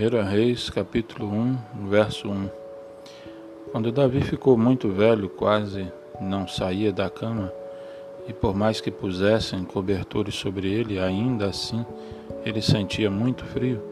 1 0.00 0.22
Reis, 0.28 0.70
capítulo 0.70 1.26
1, 1.26 1.58
verso 1.88 2.28
1 2.28 2.48
Quando 3.72 3.90
Davi 3.90 4.20
ficou 4.20 4.56
muito 4.56 4.88
velho, 4.90 5.28
quase 5.28 5.92
não 6.20 6.46
saía 6.46 6.92
da 6.92 7.10
cama, 7.10 7.52
e 8.28 8.32
por 8.32 8.54
mais 8.54 8.80
que 8.80 8.92
pusessem 8.92 9.64
cobertores 9.64 10.36
sobre 10.36 10.72
ele, 10.72 11.00
ainda 11.00 11.46
assim 11.46 11.84
ele 12.44 12.62
sentia 12.62 13.10
muito 13.10 13.44
frio. 13.44 13.82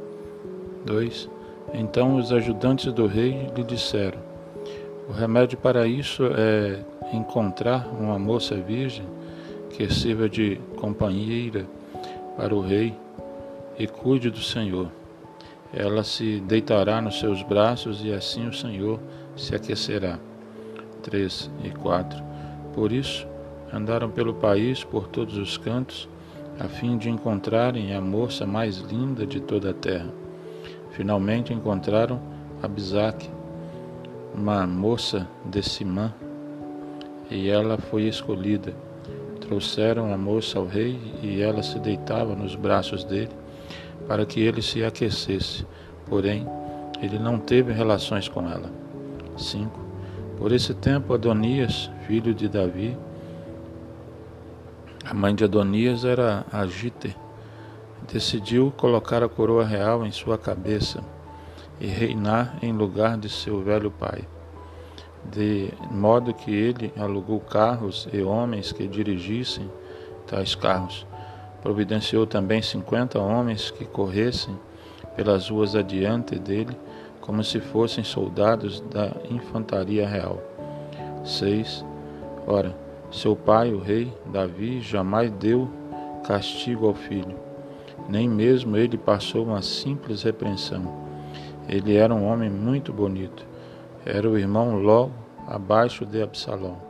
2. 0.85 1.29
Então 1.75 2.15
os 2.15 2.31
ajudantes 2.31 2.93
do 2.93 3.09
rei 3.09 3.51
lhe 3.57 3.65
disseram: 3.65 4.21
O 5.09 5.13
remédio 5.13 5.59
para 5.59 5.89
isso 5.89 6.23
é 6.37 6.85
encontrar 7.13 7.85
uma 7.89 8.17
moça 8.17 8.55
virgem 8.55 9.05
que 9.71 9.93
sirva 9.93 10.29
de 10.29 10.61
companheira 10.77 11.67
para 12.37 12.55
o 12.55 12.61
rei 12.61 12.95
e 13.77 13.89
cuide 13.89 14.31
do 14.31 14.41
Senhor 14.41 14.89
ela 15.77 16.03
se 16.03 16.41
deitará 16.41 17.03
nos 17.03 17.21
seus 17.21 17.43
braços 17.43 18.03
e 18.03 18.11
assim 18.11 18.49
o 18.49 18.53
Senhor 18.53 18.99
se 19.37 19.55
aquecerá. 19.55 20.19
3 21.03 21.51
e 21.63 21.71
4. 21.71 22.19
Por 22.73 22.91
isso, 22.91 23.29
andaram 23.71 24.11
pelo 24.11 24.33
país 24.33 24.83
por 24.83 25.07
todos 25.07 25.37
os 25.37 25.59
cantos, 25.59 26.09
a 26.59 26.65
fim 26.65 26.97
de 26.97 27.11
encontrarem 27.11 27.95
a 27.95 28.01
moça 28.01 28.47
mais 28.47 28.79
linda 28.79 29.27
de 29.27 29.39
toda 29.39 29.71
a 29.71 29.75
terra. 29.75 30.09
Finalmente 30.93 31.53
encontraram 31.53 32.23
Abisaque, 32.63 33.29
uma 34.35 34.67
moça 34.67 35.29
de 35.45 35.63
Simã, 35.63 36.13
e 37.31 37.51
ela 37.51 37.77
foi 37.77 38.05
escolhida. 38.05 38.75
Trouxeram 39.41 40.13
a 40.13 40.17
moça 40.17 40.59
ao 40.59 40.67
rei 40.67 40.99
e 41.23 41.43
ela 41.43 41.63
se 41.63 41.79
deitava 41.79 42.35
nos 42.35 42.55
braços 42.55 43.05
dele 43.05 43.46
para 44.07 44.25
que 44.25 44.41
ele 44.41 44.63
se 44.63 44.85
aquecesse. 44.85 45.67
Porém, 46.07 46.47
ele 47.03 47.19
não 47.19 47.39
teve 47.39 47.73
relações 47.73 48.29
com 48.29 48.49
ela. 48.49 48.71
5. 49.37 49.79
Por 50.39 50.53
esse 50.53 50.75
tempo, 50.75 51.15
Adonias, 51.15 51.91
filho 52.07 52.35
de 52.35 52.49
Davi, 52.49 52.97
a 55.05 55.15
mãe 55.15 55.35
de 55.35 55.45
Adonias 55.45 56.05
era 56.05 56.45
Agite, 56.53 57.17
decidiu 58.11 58.73
colocar 58.77 59.23
a 59.23 59.29
coroa 59.29 59.65
real 59.65 60.05
em 60.05 60.13
sua 60.13 60.37
cabeça 60.37 61.03
e 61.81 61.87
reinar 61.87 62.59
em 62.63 62.73
lugar 62.73 63.17
de 63.17 63.29
seu 63.29 63.63
velho 63.63 63.91
pai. 63.91 64.27
De 65.25 65.73
modo 65.91 66.33
que 66.33 66.55
ele 66.55 66.93
alugou 66.97 67.41
carros 67.41 68.09
e 68.13 68.21
homens 68.23 68.73
que 68.73 68.87
dirigissem 68.87 69.71
tais 70.27 70.55
carros 70.55 71.07
Providenciou 71.67 72.29
também 72.29 72.63
cinquenta 72.63 73.19
homens 73.19 73.73
que 73.73 73.85
corressem 73.85 74.57
pelas 75.17 75.49
ruas 75.49 75.75
adiante 75.75 76.39
dele, 76.39 76.79
como 77.21 77.43
se 77.43 77.59
fossem 77.59 78.05
soldados 78.05 78.81
da 78.83 79.11
infantaria 79.29 80.07
real. 80.07 80.41
6. 81.25 81.85
Ora, 82.47 82.73
seu 83.11 83.35
pai, 83.35 83.73
o 83.73 83.81
rei 83.81 84.17
Davi, 84.27 84.81
jamais 84.81 85.29
deu 85.33 85.69
castigo 86.25 86.87
ao 86.87 86.95
filho, 86.95 87.35
nem 88.09 88.29
mesmo 88.29 88.77
ele 88.77 88.97
passou 88.97 89.45
uma 89.45 89.61
simples 89.61 90.23
repreensão. 90.23 90.95
Ele 91.69 91.97
era 91.97 92.15
um 92.15 92.29
homem 92.29 92.49
muito 92.49 92.93
bonito. 92.93 93.45
Era 94.05 94.31
o 94.31 94.39
irmão 94.39 94.77
logo 94.77 95.11
abaixo 95.49 96.07
de 96.07 96.23
Absalão. 96.23 96.81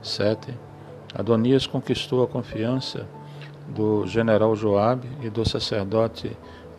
7. 0.00 0.54
Adonias 1.14 1.66
conquistou 1.66 2.22
a 2.22 2.26
confiança 2.26 3.06
do 3.68 4.06
general 4.06 4.54
Joabe 4.56 5.08
e 5.22 5.30
do 5.30 5.48
sacerdote 5.48 6.36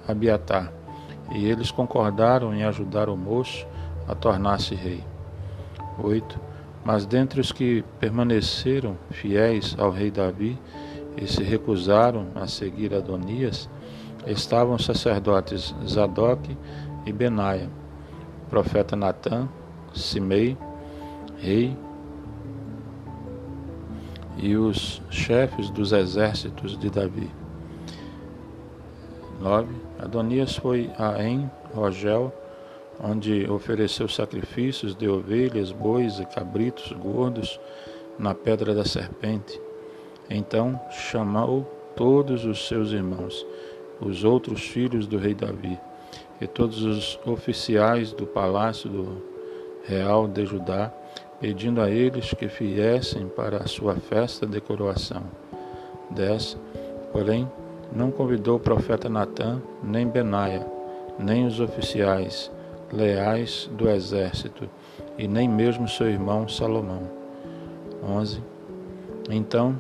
Abiatar, 0.08 0.72
e 1.32 1.46
eles 1.46 1.70
concordaram 1.70 2.54
em 2.54 2.64
ajudar 2.64 3.10
o 3.10 3.16
moço 3.16 3.66
a 4.08 4.16
tornar-se 4.16 4.74
rei. 4.74 5.04
8. 6.02 6.40
Mas 6.84 7.06
dentre 7.06 7.40
os 7.40 7.52
que 7.52 7.84
permaneceram 8.00 8.98
fiéis 9.12 9.76
ao 9.78 9.92
rei 9.92 10.10
Davi 10.10 10.58
e 11.16 11.28
se 11.28 11.44
recusaram 11.44 12.28
a 12.34 12.48
seguir 12.48 12.94
Adonias, 12.94 13.70
estavam 14.26 14.76
os 14.76 14.86
sacerdotes 14.86 15.76
Zadok 15.86 16.58
e 17.06 17.14
Benaia, 17.14 17.70
profeta 18.50 18.96
Natã, 18.96 19.48
Simei, 19.94 20.58
rei 21.38 21.78
e 24.42 24.56
os 24.56 25.02
chefes 25.10 25.70
dos 25.70 25.92
exércitos 25.92 26.78
de 26.78 26.90
Davi. 26.90 27.30
9. 29.42 29.74
Adonias 30.00 30.56
foi 30.56 30.90
a 30.98 31.22
En 31.24 31.50
Rogel, 31.74 32.34
onde 33.02 33.50
ofereceu 33.50 34.08
sacrifícios 34.08 34.96
de 34.96 35.08
ovelhas, 35.08 35.72
bois 35.72 36.20
e 36.20 36.26
cabritos 36.26 36.92
gordos 36.94 37.60
na 38.18 38.34
pedra 38.34 38.74
da 38.74 38.84
serpente. 38.84 39.60
Então 40.30 40.80
chamou 40.92 41.64
todos 41.96 42.46
os 42.46 42.68
seus 42.68 42.92
irmãos, 42.92 43.46
os 44.02 44.24
outros 44.24 44.62
filhos 44.62 45.08
do 45.08 45.18
rei 45.18 45.34
Davi, 45.34 45.80
e 46.42 46.48
todos 46.48 46.84
os 46.84 47.20
oficiais 47.26 48.14
do 48.14 48.26
palácio 48.26 48.90
do 48.90 49.22
real 49.86 50.28
de 50.28 50.46
Judá, 50.46 50.94
pedindo 51.40 51.82
a 51.82 51.90
eles 51.90 52.34
que 52.34 52.48
viessem 52.48 53.28
para 53.28 53.58
a 53.58 53.68
sua 53.68 53.96
festa 53.96 54.46
de 54.46 54.60
coroação. 54.60 55.24
10. 56.12 56.58
Porém, 57.12 57.50
não 57.96 58.12
convidou 58.12 58.58
o 58.58 58.60
profeta 58.60 59.10
Natã, 59.10 59.62
nem 59.84 60.08
Benaia, 60.08 60.66
nem 61.18 61.46
os 61.46 61.60
oficiais 61.60 62.52
leais 62.92 63.70
do 63.74 63.90
exército, 63.90 64.70
e 65.18 65.28
nem 65.28 65.48
mesmo 65.48 65.88
seu 65.88 66.10
irmão 66.10 66.48
Salomão. 66.48 67.04
11. 68.04 68.42
Então, 69.30 69.80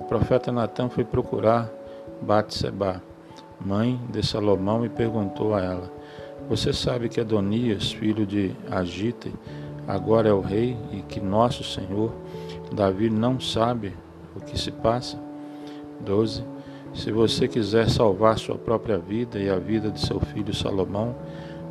o 0.00 0.04
profeta 0.04 0.50
Natã 0.50 0.88
foi 0.88 1.04
procurar 1.04 1.70
Batseba, 2.20 3.02
mãe 3.60 4.00
de 4.10 4.26
Salomão, 4.26 4.84
e 4.84 4.88
perguntou 4.88 5.54
a 5.54 5.62
ela: 5.62 5.92
Você 6.48 6.72
sabe 6.72 7.08
que 7.08 7.20
Adonias, 7.20 7.92
filho 7.92 8.26
de 8.26 8.54
Agite, 8.70 9.32
agora 9.88 10.28
é 10.28 10.32
o 10.32 10.40
rei 10.40 10.76
e 10.92 11.00
que 11.00 11.18
nosso 11.18 11.64
Senhor 11.64 12.12
Davi 12.70 13.08
não 13.08 13.40
sabe 13.40 13.94
o 14.36 14.40
que 14.40 14.58
se 14.58 14.70
passa? 14.70 15.18
12. 16.00 16.44
Se 16.94 17.10
você 17.10 17.48
quiser 17.48 17.88
salvar 17.88 18.38
sua 18.38 18.56
própria 18.56 18.98
vida 18.98 19.38
e 19.38 19.48
a 19.48 19.58
vida 19.58 19.90
de 19.90 20.00
seu 20.00 20.20
filho 20.20 20.54
Salomão, 20.54 21.16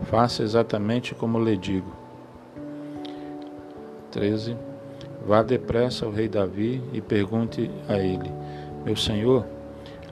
faça 0.04 0.42
exatamente 0.42 1.14
como 1.14 1.44
lhe 1.44 1.56
digo. 1.56 1.92
13. 4.12 4.58
Vá 5.26 5.44
depressa 5.44 6.06
ao 6.06 6.12
rei 6.12 6.28
Davi 6.28 6.82
e 6.94 7.02
pergunte 7.02 7.70
a 7.88 7.98
ele: 7.98 8.32
Meu 8.86 8.96
senhor, 8.96 9.46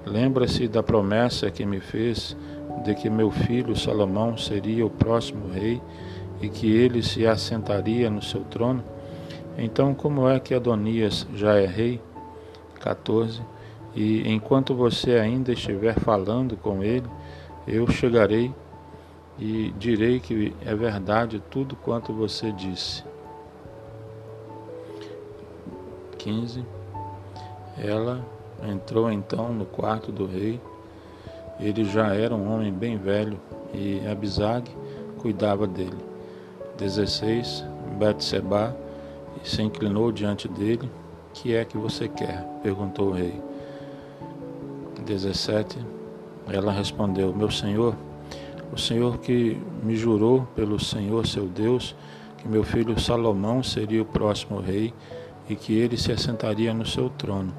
lembra-se 0.05 0.67
da 0.67 0.83
promessa 0.83 1.49
que 1.49 1.65
me 1.65 1.79
fez 1.79 2.35
de 2.83 2.93
que 2.93 3.09
meu 3.09 3.31
filho 3.31 3.75
Salomão 3.75 4.37
seria 4.37 4.85
o 4.85 4.89
próximo 4.89 5.47
rei 5.51 5.81
e 6.41 6.49
que 6.49 6.71
ele 6.71 7.01
se 7.01 7.25
assentaria 7.25 8.09
no 8.09 8.21
seu 8.21 8.41
trono? 8.41 8.83
Então, 9.57 9.93
como 9.93 10.27
é 10.27 10.39
que 10.39 10.53
Adonias 10.53 11.25
já 11.33 11.55
é 11.55 11.65
rei? 11.65 12.01
14. 12.81 13.41
E 13.95 14.29
enquanto 14.29 14.75
você 14.75 15.13
ainda 15.13 15.53
estiver 15.53 15.97
falando 15.99 16.57
com 16.57 16.83
ele, 16.83 17.07
eu 17.65 17.89
chegarei 17.89 18.53
e 19.39 19.73
direi 19.77 20.19
que 20.19 20.53
é 20.65 20.75
verdade 20.75 21.41
tudo 21.49 21.75
quanto 21.75 22.13
você 22.13 22.51
disse. 22.51 23.03
15. 26.17 26.65
Ela 27.77 28.25
entrou 28.67 29.11
então 29.11 29.53
no 29.53 29.65
quarto 29.65 30.11
do 30.11 30.25
rei. 30.25 30.59
Ele 31.59 31.85
já 31.85 32.13
era 32.13 32.35
um 32.35 32.53
homem 32.53 32.73
bem 32.73 32.97
velho 32.97 33.39
e 33.73 34.05
Abisag 34.07 34.69
cuidava 35.19 35.65
dele. 35.65 36.14
16. 36.77 37.65
Betseba 37.97 38.75
se 39.43 39.61
inclinou 39.61 40.11
diante 40.11 40.47
dele. 40.47 40.89
Que 41.33 41.53
é 41.53 41.65
que 41.65 41.77
você 41.77 42.07
quer? 42.07 42.43
perguntou 42.63 43.09
o 43.09 43.13
rei. 43.13 43.41
17. 45.05 45.77
Ela 46.47 46.71
respondeu: 46.71 47.33
Meu 47.35 47.51
senhor, 47.51 47.95
o 48.73 48.77
senhor 48.77 49.17
que 49.19 49.57
me 49.83 49.95
jurou 49.95 50.47
pelo 50.55 50.79
Senhor 50.79 51.25
seu 51.27 51.47
Deus 51.47 51.95
que 52.37 52.47
meu 52.47 52.63
filho 52.63 52.99
Salomão 52.99 53.63
seria 53.63 54.03
o 54.03 54.05
próximo 54.05 54.59
rei 54.59 54.93
e 55.49 55.55
que 55.55 55.73
ele 55.73 55.97
se 55.97 56.11
assentaria 56.11 56.73
no 56.73 56.85
seu 56.85 57.09
trono. 57.09 57.51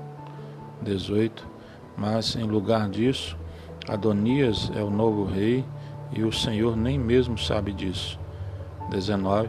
18. 0.82 1.44
Mas 1.96 2.36
em 2.36 2.44
lugar 2.44 2.88
disso, 2.88 3.36
Adonias 3.88 4.70
é 4.76 4.82
o 4.82 4.90
novo 4.90 5.24
rei 5.24 5.64
e 6.12 6.22
o 6.22 6.30
Senhor 6.30 6.76
nem 6.76 6.96
mesmo 6.96 7.36
sabe 7.36 7.72
disso. 7.72 8.16
19. 8.91 9.49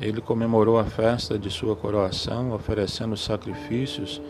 Ele 0.00 0.20
comemorou 0.20 0.78
a 0.78 0.84
festa 0.84 1.38
de 1.38 1.50
sua 1.50 1.76
coroação, 1.76 2.52
oferecendo 2.52 3.16
sacrifícios 3.16 4.20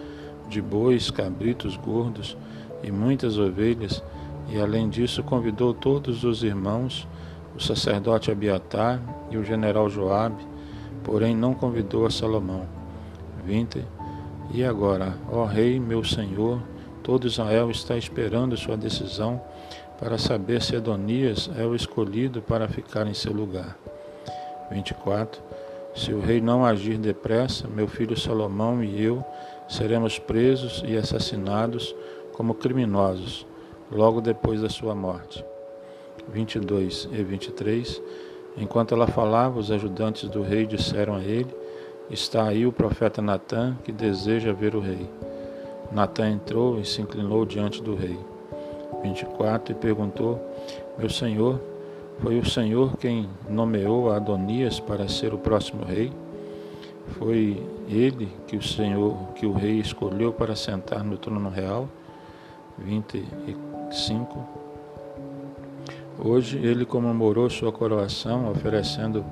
de 0.48 0.60
bois, 0.60 1.10
cabritos 1.10 1.76
gordos 1.76 2.36
e 2.82 2.90
muitas 2.90 3.38
ovelhas, 3.38 4.02
e 4.48 4.60
além 4.60 4.88
disso 4.88 5.22
convidou 5.22 5.72
todos 5.72 6.24
os 6.24 6.42
irmãos 6.42 7.06
o 7.54 7.60
sacerdote 7.60 8.30
Abiatar 8.30 9.00
e 9.30 9.36
o 9.36 9.44
general 9.44 9.88
Joabe, 9.88 10.42
porém 11.04 11.36
não 11.36 11.54
convidou 11.54 12.06
a 12.06 12.10
Salomão. 12.10 12.66
20. 13.44 13.84
E 14.52 14.64
agora, 14.64 15.14
ó 15.30 15.44
rei, 15.44 15.78
meu 15.78 16.04
senhor, 16.04 16.60
todo 17.02 17.26
Israel 17.26 17.70
está 17.70 17.96
esperando 17.96 18.56
sua 18.56 18.76
decisão 18.76 19.40
para 19.98 20.18
saber 20.18 20.62
se 20.62 20.76
Adonias 20.76 21.50
é 21.56 21.64
o 21.64 21.74
escolhido 21.74 22.42
para 22.42 22.68
ficar 22.68 23.06
em 23.06 23.14
seu 23.14 23.32
lugar. 23.32 23.76
24. 24.72 25.42
Se 25.94 26.12
o 26.12 26.20
rei 26.20 26.40
não 26.40 26.64
agir 26.64 26.96
depressa, 26.96 27.68
meu 27.68 27.86
filho 27.86 28.18
Salomão 28.18 28.82
e 28.82 29.02
eu 29.02 29.24
seremos 29.68 30.18
presos 30.18 30.82
e 30.86 30.96
assassinados 30.96 31.94
como 32.32 32.54
criminosos, 32.54 33.46
logo 33.90 34.20
depois 34.20 34.62
da 34.62 34.68
sua 34.68 34.94
morte. 34.94 35.44
22 36.28 37.08
e 37.12 37.22
23 37.22 38.02
Enquanto 38.56 38.94
ela 38.94 39.06
falava, 39.06 39.58
os 39.58 39.70
ajudantes 39.70 40.28
do 40.28 40.42
rei 40.42 40.66
disseram 40.66 41.14
a 41.14 41.22
ele: 41.22 41.48
Está 42.10 42.44
aí 42.44 42.66
o 42.66 42.72
profeta 42.72 43.22
Natã, 43.22 43.76
que 43.82 43.90
deseja 43.90 44.52
ver 44.52 44.74
o 44.74 44.80
rei. 44.80 45.08
Natã 45.90 46.28
entrou 46.28 46.78
e 46.78 46.84
se 46.84 47.00
inclinou 47.00 47.46
diante 47.46 47.82
do 47.82 47.94
rei. 47.94 48.18
24 49.02 49.72
E 49.72 49.74
perguntou: 49.74 50.38
Meu 50.98 51.08
senhor, 51.08 51.60
foi 52.22 52.38
o 52.38 52.48
senhor 52.48 52.96
quem 52.98 53.28
nomeou 53.50 54.12
Adonias 54.12 54.78
para 54.78 55.08
ser 55.08 55.34
o 55.34 55.38
próximo 55.38 55.84
rei? 55.84 56.12
Foi 57.18 57.60
ele 57.88 58.28
que 58.46 58.56
o 58.56 58.62
Senhor, 58.62 59.16
que 59.34 59.44
o 59.44 59.52
rei 59.52 59.80
escolheu 59.80 60.32
para 60.32 60.54
sentar 60.54 61.02
no 61.02 61.18
trono 61.18 61.50
real. 61.50 61.88
25. 62.78 64.38
Hoje 66.24 66.58
ele 66.58 66.86
comemorou 66.86 67.50
sua 67.50 67.72
coroação, 67.72 68.50
oferecendo 68.50 69.24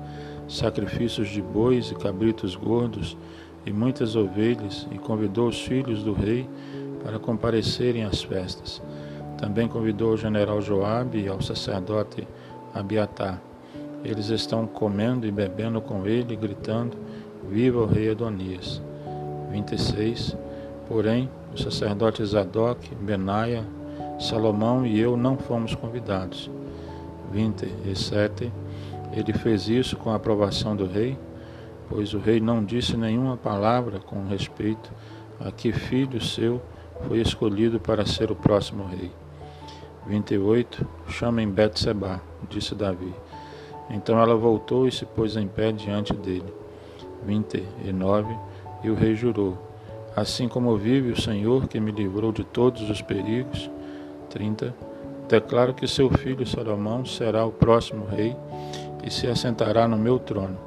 sacrifícios 0.47 1.29
de 1.29 1.41
bois 1.41 1.91
e 1.91 1.95
cabritos 1.95 2.57
gordos 2.57 3.17
e 3.65 3.71
muitas 3.71 4.17
ovelhas, 4.17 4.85
e 4.91 4.97
convidou 4.97 5.47
os 5.47 5.61
filhos 5.61 6.03
do 6.03 6.11
rei 6.11 6.47
para 7.01 7.17
comparecerem 7.17 8.03
às 8.03 8.21
festas. 8.21 8.81
Também 9.37 9.67
convidou 9.67 10.13
o 10.13 10.17
general 10.17 10.61
Joabe 10.61 11.21
e 11.21 11.27
ao 11.29 11.41
sacerdote 11.41 12.27
Abiatar. 12.73 13.41
Eles 14.03 14.29
estão 14.29 14.65
comendo 14.65 15.27
e 15.27 15.31
bebendo 15.31 15.81
com 15.81 16.05
ele, 16.05 16.35
gritando: 16.35 16.97
Viva 17.49 17.79
o 17.79 17.85
rei 17.85 18.11
Adonias. 18.11 18.81
26. 19.51 20.35
Porém, 20.87 21.29
o 21.53 21.57
sacerdote 21.57 22.25
Zadok, 22.25 22.93
Benaia, 22.95 23.65
Salomão 24.19 24.85
e 24.85 24.99
eu 24.99 25.15
não 25.15 25.37
fomos 25.37 25.75
convidados. 25.75 26.49
27. 27.31 28.51
Ele 29.13 29.33
fez 29.33 29.67
isso 29.67 29.97
com 29.97 30.09
a 30.09 30.15
aprovação 30.15 30.75
do 30.75 30.85
rei, 30.85 31.17
pois 31.89 32.13
o 32.13 32.19
rei 32.19 32.39
não 32.39 32.63
disse 32.63 32.95
nenhuma 32.95 33.35
palavra 33.35 33.99
com 33.99 34.25
respeito 34.27 34.91
a 35.39 35.51
que 35.51 35.71
filho 35.71 36.21
seu 36.21 36.61
foi 37.07 37.19
escolhido 37.19 37.79
para 37.79 38.05
ser 38.05 38.31
o 38.31 38.35
próximo 38.35 38.85
rei. 38.85 39.11
28. 40.07 40.85
Chamem 41.07 41.49
Betseba, 41.49 42.21
disse 42.49 42.75
Davi. 42.75 43.13
Então 43.89 44.19
ela 44.19 44.35
voltou 44.35 44.87
e 44.87 44.91
se 44.91 45.05
pôs 45.05 45.35
em 45.35 45.47
pé 45.47 45.71
diante 45.71 46.13
dele. 46.13 46.53
29 47.25 48.35
E 48.83 48.89
o 48.89 48.95
rei 48.95 49.15
jurou: 49.15 49.57
Assim 50.15 50.47
como 50.47 50.75
vive 50.75 51.11
o 51.11 51.21
Senhor 51.21 51.67
que 51.67 51.79
me 51.79 51.91
livrou 51.91 52.31
de 52.31 52.43
todos 52.43 52.89
os 52.89 53.01
perigos. 53.01 53.69
30 54.29 54.73
Declaro 55.31 55.73
que 55.73 55.87
seu 55.87 56.09
filho 56.09 56.45
Salomão 56.45 57.05
será 57.05 57.45
o 57.45 57.53
próximo 57.53 58.05
rei 58.05 58.35
e 59.01 59.09
se 59.09 59.27
assentará 59.27 59.87
no 59.87 59.95
meu 59.95 60.19
trono, 60.19 60.57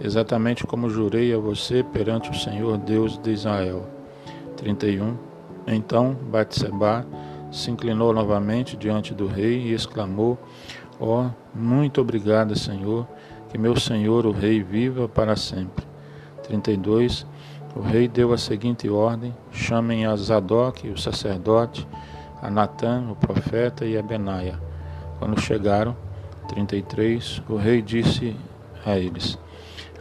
exatamente 0.00 0.64
como 0.64 0.88
jurei 0.88 1.34
a 1.34 1.38
você 1.38 1.82
perante 1.82 2.30
o 2.30 2.34
Senhor 2.34 2.78
Deus 2.78 3.18
de 3.18 3.32
Israel. 3.32 3.84
31 4.56 5.16
Então 5.66 6.14
Batseba 6.14 7.04
se 7.50 7.70
inclinou 7.70 8.12
novamente 8.12 8.76
diante 8.76 9.14
do 9.14 9.26
rei 9.26 9.62
e 9.62 9.72
exclamou: 9.72 10.38
Ó, 11.00 11.26
oh, 11.26 11.30
muito 11.54 12.00
obrigada, 12.00 12.54
Senhor, 12.54 13.06
que 13.50 13.58
meu 13.58 13.76
senhor 13.76 14.26
o 14.26 14.32
rei 14.32 14.62
viva 14.62 15.08
para 15.08 15.36
sempre. 15.36 15.84
32. 16.44 17.26
O 17.74 17.80
rei 17.80 18.08
deu 18.08 18.32
a 18.32 18.38
seguinte 18.38 18.88
ordem: 18.88 19.34
chamem 19.50 20.06
a 20.06 20.16
Zadok, 20.16 20.88
o 20.88 20.98
sacerdote, 20.98 21.86
a 22.40 22.50
Natã, 22.50 23.04
o 23.10 23.16
profeta, 23.16 23.84
e 23.84 23.98
a 23.98 24.02
Benaia. 24.02 24.58
Quando 25.18 25.40
chegaram, 25.40 25.96
33, 26.48 27.42
o 27.48 27.56
rei 27.56 27.82
disse 27.82 28.34
a 28.84 28.98
eles: 28.98 29.38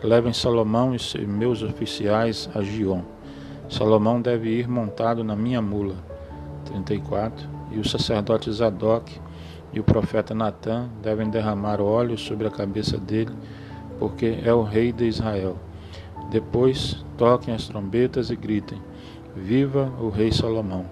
Levem 0.03 0.33
Salomão 0.33 0.95
e 0.95 1.25
meus 1.25 1.63
oficiais 1.63 2.49
a 2.53 2.61
Gion. 2.61 3.01
Salomão 3.67 4.21
deve 4.21 4.49
ir 4.49 4.67
montado 4.67 5.23
na 5.23 5.35
minha 5.35 5.61
mula. 5.61 6.14
34. 6.65 7.47
E 7.71 7.79
o 7.79 7.87
sacerdote 7.87 8.51
Zadok 8.51 9.19
e 9.73 9.79
o 9.79 9.83
profeta 9.83 10.33
Natã 10.33 10.87
devem 11.01 11.29
derramar 11.29 11.81
óleo 11.81 12.17
sobre 12.17 12.47
a 12.47 12.51
cabeça 12.51 12.97
dele, 12.97 13.31
porque 13.99 14.39
é 14.43 14.53
o 14.53 14.63
rei 14.63 14.91
de 14.91 15.05
Israel. 15.05 15.57
Depois 16.29 17.03
toquem 17.17 17.53
as 17.53 17.67
trombetas 17.67 18.29
e 18.29 18.35
gritem: 18.35 18.81
Viva 19.35 19.91
o 19.99 20.09
rei 20.09 20.31
Salomão! 20.31 20.85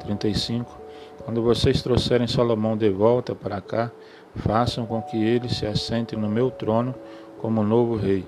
35. 0.00 0.78
Quando 1.24 1.42
vocês 1.42 1.82
trouxerem 1.82 2.26
Salomão 2.26 2.76
de 2.76 2.90
volta 2.90 3.34
para 3.34 3.60
cá, 3.60 3.90
façam 4.36 4.86
com 4.86 5.02
que 5.02 5.16
ele 5.16 5.48
se 5.48 5.66
assente 5.66 6.16
no 6.16 6.28
meu 6.28 6.50
trono 6.50 6.94
como 7.38 7.62
novo 7.62 7.96
rei, 7.96 8.26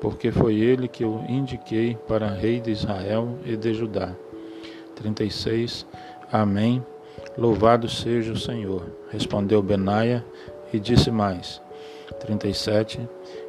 porque 0.00 0.30
foi 0.30 0.54
ele 0.56 0.88
que 0.88 1.04
eu 1.04 1.24
indiquei 1.28 1.96
para 2.08 2.28
rei 2.28 2.60
de 2.60 2.70
Israel 2.70 3.38
e 3.44 3.56
de 3.56 3.74
Judá. 3.74 4.14
36. 4.96 5.86
Amém. 6.32 6.84
Louvado 7.36 7.88
seja 7.88 8.32
o 8.32 8.38
Senhor. 8.38 8.82
Respondeu 9.10 9.62
Benaia 9.62 10.24
e 10.72 10.78
disse 10.78 11.10
mais. 11.10 11.60
37. 12.20 13.00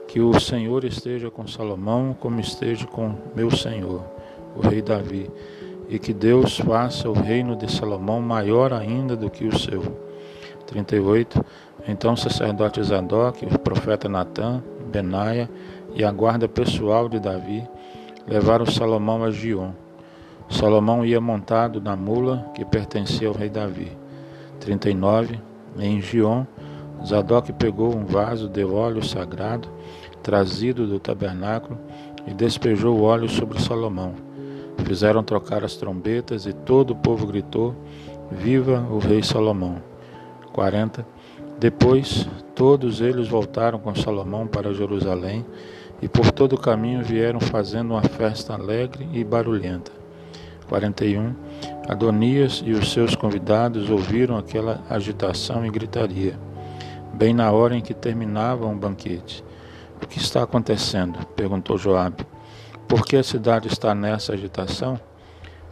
Que 0.07 0.19
o 0.19 0.39
Senhor 0.39 0.83
esteja 0.83 1.29
com 1.29 1.47
Salomão, 1.47 2.15
como 2.19 2.39
esteja 2.39 2.85
com 2.87 3.15
meu 3.35 3.49
Senhor, 3.51 4.03
o 4.55 4.61
rei 4.61 4.81
Davi, 4.81 5.29
e 5.87 5.97
que 5.97 6.13
Deus 6.13 6.57
faça 6.57 7.09
o 7.09 7.13
reino 7.13 7.55
de 7.55 7.71
Salomão 7.71 8.19
maior 8.19 8.73
ainda 8.73 9.15
do 9.15 9.29
que 9.29 9.45
o 9.45 9.57
seu. 9.57 9.81
38. 10.67 11.43
Então 11.87 12.13
o 12.13 12.17
sacerdote 12.17 12.81
Zadok, 12.83 13.45
o 13.45 13.59
profeta 13.59 14.09
Natã, 14.09 14.61
Benaia 14.91 15.49
e 15.93 16.03
a 16.03 16.11
guarda 16.11 16.47
pessoal 16.47 17.07
de 17.07 17.19
Davi 17.19 17.67
levaram 18.27 18.65
Salomão 18.65 19.23
a 19.23 19.31
Gion. 19.31 19.71
Salomão 20.51 21.05
ia 21.05 21.21
montado 21.21 21.79
na 21.79 21.95
mula 21.95 22.45
que 22.53 22.65
pertencia 22.65 23.29
ao 23.29 23.33
rei 23.33 23.49
Davi. 23.49 23.97
39. 24.59 25.39
Em 25.79 26.01
Gion, 26.01 26.45
Zadok 27.05 27.53
pegou 27.53 27.95
um 27.95 28.05
vaso 28.05 28.49
de 28.49 28.63
óleo 28.63 29.03
sagrado 29.03 29.69
trazido 30.21 30.85
do 30.85 30.99
tabernáculo 30.99 31.79
e 32.27 32.33
despejou 32.33 32.97
o 32.97 33.03
óleo 33.03 33.29
sobre 33.29 33.61
Salomão. 33.61 34.13
Fizeram 34.85 35.23
trocar 35.23 35.63
as 35.63 35.75
trombetas 35.77 36.45
e 36.45 36.53
todo 36.53 36.91
o 36.91 36.95
povo 36.95 37.25
gritou: 37.25 37.73
Viva 38.29 38.85
o 38.91 38.99
rei 38.99 39.23
Salomão! 39.23 39.81
40. 40.51 41.05
Depois, 41.57 42.27
todos 42.53 42.99
eles 42.99 43.27
voltaram 43.27 43.79
com 43.79 43.95
Salomão 43.95 44.45
para 44.45 44.73
Jerusalém 44.73 45.45
e 46.01 46.09
por 46.09 46.29
todo 46.29 46.53
o 46.53 46.59
caminho 46.59 47.03
vieram 47.03 47.39
fazendo 47.39 47.91
uma 47.91 48.03
festa 48.03 48.53
alegre 48.53 49.07
e 49.13 49.23
barulhenta. 49.23 50.00
41. 50.71 51.35
Adonias 51.89 52.63
e 52.65 52.71
os 52.71 52.93
seus 52.93 53.13
convidados 53.13 53.89
ouviram 53.89 54.37
aquela 54.37 54.81
agitação 54.89 55.65
e 55.65 55.69
gritaria, 55.69 56.39
bem 57.13 57.33
na 57.33 57.51
hora 57.51 57.75
em 57.75 57.81
que 57.81 57.93
terminavam 57.93 58.71
o 58.71 58.77
banquete. 58.77 59.43
O 60.01 60.07
que 60.07 60.17
está 60.17 60.43
acontecendo? 60.43 61.25
perguntou 61.35 61.77
Joabe. 61.77 62.25
Por 62.87 63.05
que 63.05 63.17
a 63.17 63.23
cidade 63.23 63.67
está 63.67 63.93
nessa 63.93 64.31
agitação? 64.31 64.97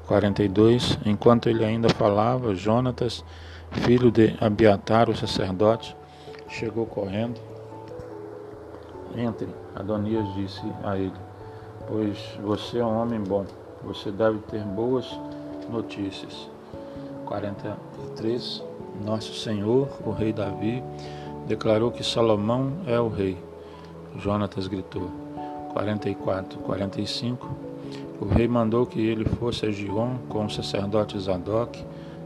42. 0.06 1.00
Enquanto 1.06 1.48
ele 1.48 1.64
ainda 1.64 1.88
falava, 1.88 2.54
Jonatas, 2.54 3.24
filho 3.72 4.12
de 4.12 4.36
Abiatar, 4.42 5.10
o 5.10 5.16
sacerdote, 5.16 5.96
chegou 6.50 6.86
correndo. 6.86 7.40
Entre, 9.16 9.48
Adonias 9.76 10.28
disse 10.36 10.62
a 10.84 10.98
ele, 10.98 11.14
pois 11.88 12.18
você 12.44 12.80
é 12.80 12.86
um 12.86 13.02
homem 13.02 13.22
bom, 13.22 13.46
você 13.84 14.12
deve 14.12 14.40
ter 14.40 14.62
boas 14.64 15.20
notícias. 15.70 16.50
43. 17.26 18.64
Nosso 19.06 19.34
Senhor, 19.36 19.88
o 20.06 20.12
rei 20.12 20.34
Davi, 20.34 20.84
declarou 21.48 21.92
que 21.92 22.04
Salomão 22.04 22.74
é 22.86 23.00
o 23.00 23.08
rei. 23.08 23.38
Jonatas 24.18 24.68
gritou. 24.68 25.10
44, 25.74 26.60
45. 26.60 27.50
O 28.20 28.26
rei 28.26 28.48
mandou 28.48 28.86
que 28.86 29.00
ele 29.00 29.26
fosse 29.26 29.66
a 29.66 29.72
Gion 29.72 30.18
com 30.28 30.46
o 30.46 30.50
sacerdote 30.50 31.18
Zadok, 31.18 31.84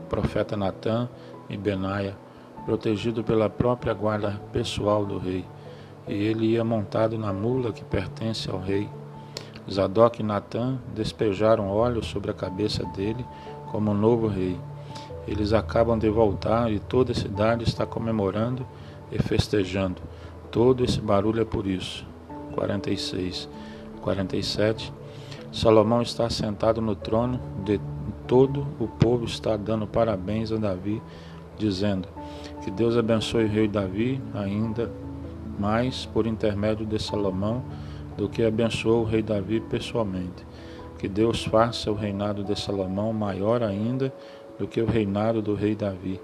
profeta 0.10 0.58
Natã 0.58 1.08
e 1.50 1.56
Benaia, 1.56 2.16
protegido 2.66 3.24
pela 3.24 3.50
própria 3.50 3.94
guarda 3.94 4.42
pessoal 4.52 5.06
do 5.06 5.18
rei, 5.18 5.46
e 6.08 6.14
ele 6.14 6.48
ia 6.48 6.64
montado 6.64 7.18
na 7.18 7.32
mula 7.32 7.72
que 7.72 7.84
pertence 7.84 8.50
ao 8.50 8.60
rei. 8.60 8.90
Zadok 9.72 10.22
e 10.22 10.24
Natã 10.24 10.78
despejaram 10.94 11.70
óleo 11.70 12.04
sobre 12.04 12.32
a 12.32 12.34
cabeça 12.34 12.84
dele 12.88 13.26
como 13.72 13.94
novo 13.94 14.28
rei. 14.28 14.58
Eles 15.28 15.54
acabam 15.54 15.98
de 15.98 16.10
voltar 16.10 16.72
e 16.72 16.80
toda 16.80 17.14
a 17.14 17.16
cidade 17.16 17.64
está 17.64 17.86
comemorando 17.86 18.66
e 19.12 19.22
festejando. 19.22 20.02
Todo 20.52 20.84
esse 20.84 21.00
barulho 21.00 21.42
é 21.42 21.46
por 21.46 21.66
isso. 21.66 22.06
46, 22.54 23.50
47. 24.02 24.94
Salomão 25.52 26.02
está 26.02 26.30
sentado 26.30 26.82
no 26.82 26.96
trono 26.96 27.40
de 27.64 27.80
todo 28.28 28.66
o 28.80 28.88
povo 28.88 29.26
está 29.26 29.56
dando 29.56 29.86
parabéns 29.86 30.52
a 30.52 30.58
Davi, 30.58 31.02
dizendo: 31.58 32.08
Que 32.64 32.72
Deus 32.72 32.98
abençoe 32.98 33.46
o 33.46 33.50
rei 33.50 33.68
Davi 33.68 34.22
ainda 34.34 34.92
mais 35.60 36.06
por 36.06 36.26
intermédio 36.26 36.86
de 36.86 37.02
Salomão 37.02 37.64
do 38.18 38.30
que 38.30 38.44
abençoou 38.44 39.02
o 39.02 39.06
rei 39.06 39.22
Davi 39.22 39.60
pessoalmente. 39.60 40.46
Que 40.98 41.08
Deus 41.08 41.44
faça 41.44 41.92
o 41.92 41.96
reinado 41.96 42.44
de 42.44 42.60
Salomão 42.60 43.12
maior 43.12 43.62
ainda 43.62 44.14
do 44.58 44.68
que 44.68 44.82
o 44.82 44.86
reinado 44.86 45.42
do 45.42 45.54
rei 45.54 45.76
Davi. 45.76 46.20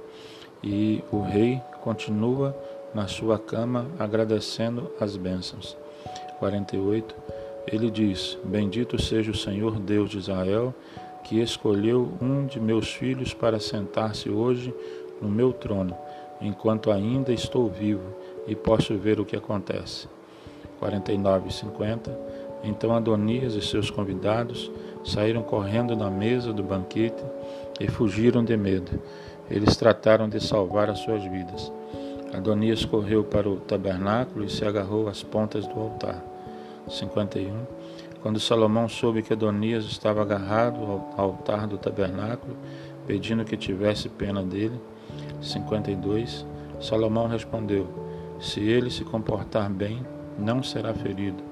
E 0.63 1.03
o 1.11 1.21
rei 1.21 1.61
continua 1.81 2.55
na 2.93 3.07
sua 3.07 3.37
cama 3.37 3.87
agradecendo 3.97 4.91
as 4.99 5.15
bênçãos. 5.15 5.77
48. 6.39 7.15
Ele 7.67 7.91
diz: 7.91 8.37
Bendito 8.43 9.01
seja 9.01 9.31
o 9.31 9.35
Senhor 9.35 9.79
Deus 9.79 10.09
de 10.09 10.17
Israel, 10.17 10.73
que 11.23 11.39
escolheu 11.39 12.13
um 12.21 12.45
de 12.45 12.59
meus 12.59 12.91
filhos 12.93 13.33
para 13.33 13.59
sentar-se 13.59 14.29
hoje 14.29 14.73
no 15.21 15.29
meu 15.29 15.51
trono, 15.51 15.95
enquanto 16.41 16.91
ainda 16.91 17.31
estou 17.31 17.69
vivo 17.69 18.15
e 18.47 18.55
posso 18.55 18.97
ver 18.97 19.19
o 19.19 19.25
que 19.25 19.35
acontece. 19.35 20.07
49 20.79 21.49
e 21.49 21.53
50. 21.53 22.19
Então 22.63 22.95
Adonias 22.95 23.53
e 23.53 23.61
seus 23.61 23.89
convidados 23.89 24.71
saíram 25.03 25.41
correndo 25.41 25.95
da 25.95 26.09
mesa 26.09 26.51
do 26.51 26.63
banquete 26.63 27.23
e 27.79 27.87
fugiram 27.87 28.43
de 28.43 28.55
medo. 28.57 28.99
Eles 29.49 29.75
trataram 29.75 30.27
de 30.27 30.39
salvar 30.39 30.89
as 30.89 30.99
suas 30.99 31.23
vidas. 31.23 31.71
Adonias 32.33 32.85
correu 32.85 33.23
para 33.23 33.49
o 33.49 33.57
tabernáculo 33.57 34.45
e 34.45 34.49
se 34.49 34.63
agarrou 34.63 35.07
às 35.07 35.23
pontas 35.23 35.65
do 35.65 35.79
altar. 35.79 36.23
51. 36.87 37.65
Quando 38.21 38.39
Salomão 38.39 38.87
soube 38.87 39.21
que 39.21 39.33
Adonias 39.33 39.85
estava 39.85 40.21
agarrado 40.21 40.83
ao 40.83 41.13
altar 41.17 41.65
do 41.67 41.77
tabernáculo, 41.77 42.55
pedindo 43.07 43.45
que 43.45 43.57
tivesse 43.57 44.09
pena 44.09 44.43
dele. 44.43 44.79
52. 45.41 46.45
Salomão 46.79 47.27
respondeu: 47.27 47.87
Se 48.39 48.59
ele 48.59 48.91
se 48.91 49.03
comportar 49.03 49.69
bem, 49.69 50.05
não 50.39 50.63
será 50.63 50.93
ferido, 50.93 51.43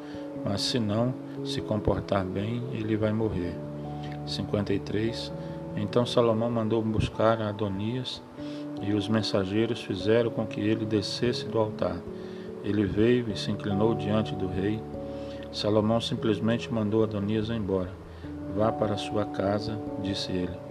mas 0.44 0.62
se 0.62 0.80
não 0.80 1.14
se 1.44 1.62
comportar 1.62 2.26
bem, 2.26 2.64
ele 2.72 2.96
vai 2.96 3.12
morrer. 3.12 3.54
53. 4.26 5.32
Então 5.76 6.06
Salomão 6.06 6.50
mandou 6.50 6.82
buscar 6.82 7.42
a 7.42 7.50
Adonias 7.50 8.22
e 8.82 8.94
os 8.94 9.08
mensageiros 9.08 9.82
fizeram 9.82 10.30
com 10.30 10.46
que 10.46 10.60
ele 10.60 10.86
descesse 10.86 11.46
do 11.46 11.60
altar. 11.60 11.98
Ele 12.64 12.86
veio 12.86 13.30
e 13.30 13.38
se 13.38 13.52
inclinou 13.52 13.94
diante 13.94 14.36
do 14.36 14.48
rei. 14.48 14.82
Salomão 15.52 16.02
simplesmente 16.02 16.72
mandou 16.72 17.04
Adonias 17.04 17.50
embora. 17.50 17.92
Vá 18.56 18.72
para 18.72 18.98
sua 18.98 19.26
casa, 19.26 19.80
disse 20.02 20.32
ele. 20.32 20.67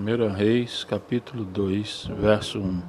Primeiro 0.00 0.28
Reis, 0.28 0.82
capítulo 0.82 1.44
2, 1.44 2.12
verso 2.18 2.58
1. 2.58 2.82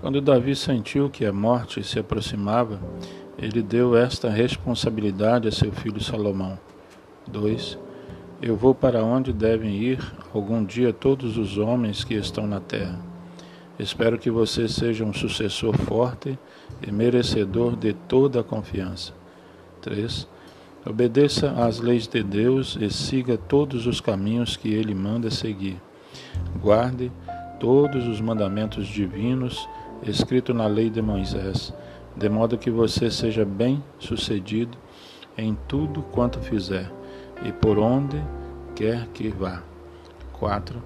Quando 0.00 0.20
Davi 0.20 0.54
sentiu 0.54 1.10
que 1.10 1.26
a 1.26 1.32
morte 1.32 1.82
se 1.82 1.98
aproximava, 1.98 2.80
ele 3.36 3.60
deu 3.60 3.96
esta 3.96 4.30
responsabilidade 4.30 5.48
a 5.48 5.50
seu 5.50 5.72
filho 5.72 6.00
Salomão. 6.00 6.56
2. 7.26 7.76
Eu 8.40 8.54
vou 8.54 8.72
para 8.72 9.02
onde 9.02 9.32
devem 9.32 9.74
ir 9.82 9.98
algum 10.32 10.64
dia 10.64 10.92
todos 10.92 11.36
os 11.36 11.58
homens 11.58 12.04
que 12.04 12.14
estão 12.14 12.46
na 12.46 12.60
terra. 12.60 13.00
Espero 13.76 14.16
que 14.16 14.30
você 14.30 14.68
seja 14.68 15.04
um 15.04 15.12
sucessor 15.12 15.76
forte 15.76 16.38
e 16.86 16.92
merecedor 16.92 17.74
de 17.74 17.92
toda 17.92 18.42
a 18.42 18.44
confiança. 18.44 19.12
3. 19.82 20.28
Obedeça 20.86 21.50
às 21.50 21.80
leis 21.80 22.06
de 22.06 22.22
Deus 22.22 22.78
e 22.80 22.88
siga 22.90 23.36
todos 23.36 23.88
os 23.88 24.00
caminhos 24.00 24.56
que 24.56 24.72
ele 24.72 24.94
manda 24.94 25.32
seguir. 25.32 25.82
Guarde 26.60 27.10
todos 27.58 28.06
os 28.06 28.20
mandamentos 28.20 28.86
divinos 28.86 29.68
escrito 30.02 30.52
na 30.52 30.66
lei 30.66 30.90
de 30.90 31.00
Moisés, 31.00 31.72
de 32.16 32.28
modo 32.28 32.58
que 32.58 32.70
você 32.70 33.10
seja 33.10 33.44
bem 33.44 33.82
sucedido 33.98 34.76
em 35.36 35.56
tudo 35.68 36.02
quanto 36.02 36.40
fizer 36.40 36.90
e 37.44 37.52
por 37.52 37.78
onde 37.78 38.22
quer 38.74 39.06
que 39.08 39.28
vá. 39.28 39.62
4. 40.32 40.82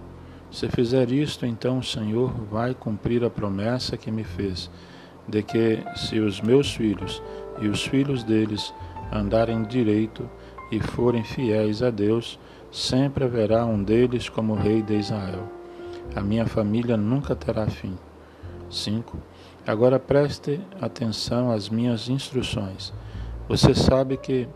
Se 0.50 0.68
fizer 0.68 1.10
isto, 1.12 1.46
então 1.46 1.78
o 1.78 1.82
Senhor 1.82 2.32
vai 2.50 2.74
cumprir 2.74 3.24
a 3.24 3.30
promessa 3.30 3.96
que 3.96 4.10
me 4.10 4.24
fez, 4.24 4.70
de 5.28 5.42
que 5.42 5.78
se 5.94 6.18
os 6.18 6.40
meus 6.40 6.74
filhos 6.74 7.22
e 7.60 7.68
os 7.68 7.84
filhos 7.84 8.24
deles 8.24 8.74
andarem 9.12 9.62
direito 9.62 10.28
e 10.70 10.80
forem 10.80 11.22
fiéis 11.22 11.82
a 11.82 11.90
Deus, 11.90 12.38
sempre 12.70 13.24
haverá 13.24 13.64
um 13.64 13.82
deles 13.82 14.28
como 14.28 14.54
rei 14.54 14.82
de 14.82 14.94
Israel. 14.94 15.48
A 16.14 16.20
minha 16.20 16.46
família 16.46 16.96
nunca 16.96 17.34
terá 17.34 17.66
fim. 17.66 17.96
5. 18.70 19.18
Agora 19.66 19.98
preste 19.98 20.60
atenção 20.80 21.50
às 21.50 21.68
minhas 21.68 22.08
instruções. 22.08 22.92
Você 23.48 23.74
sabe 23.74 24.16
que 24.16 24.48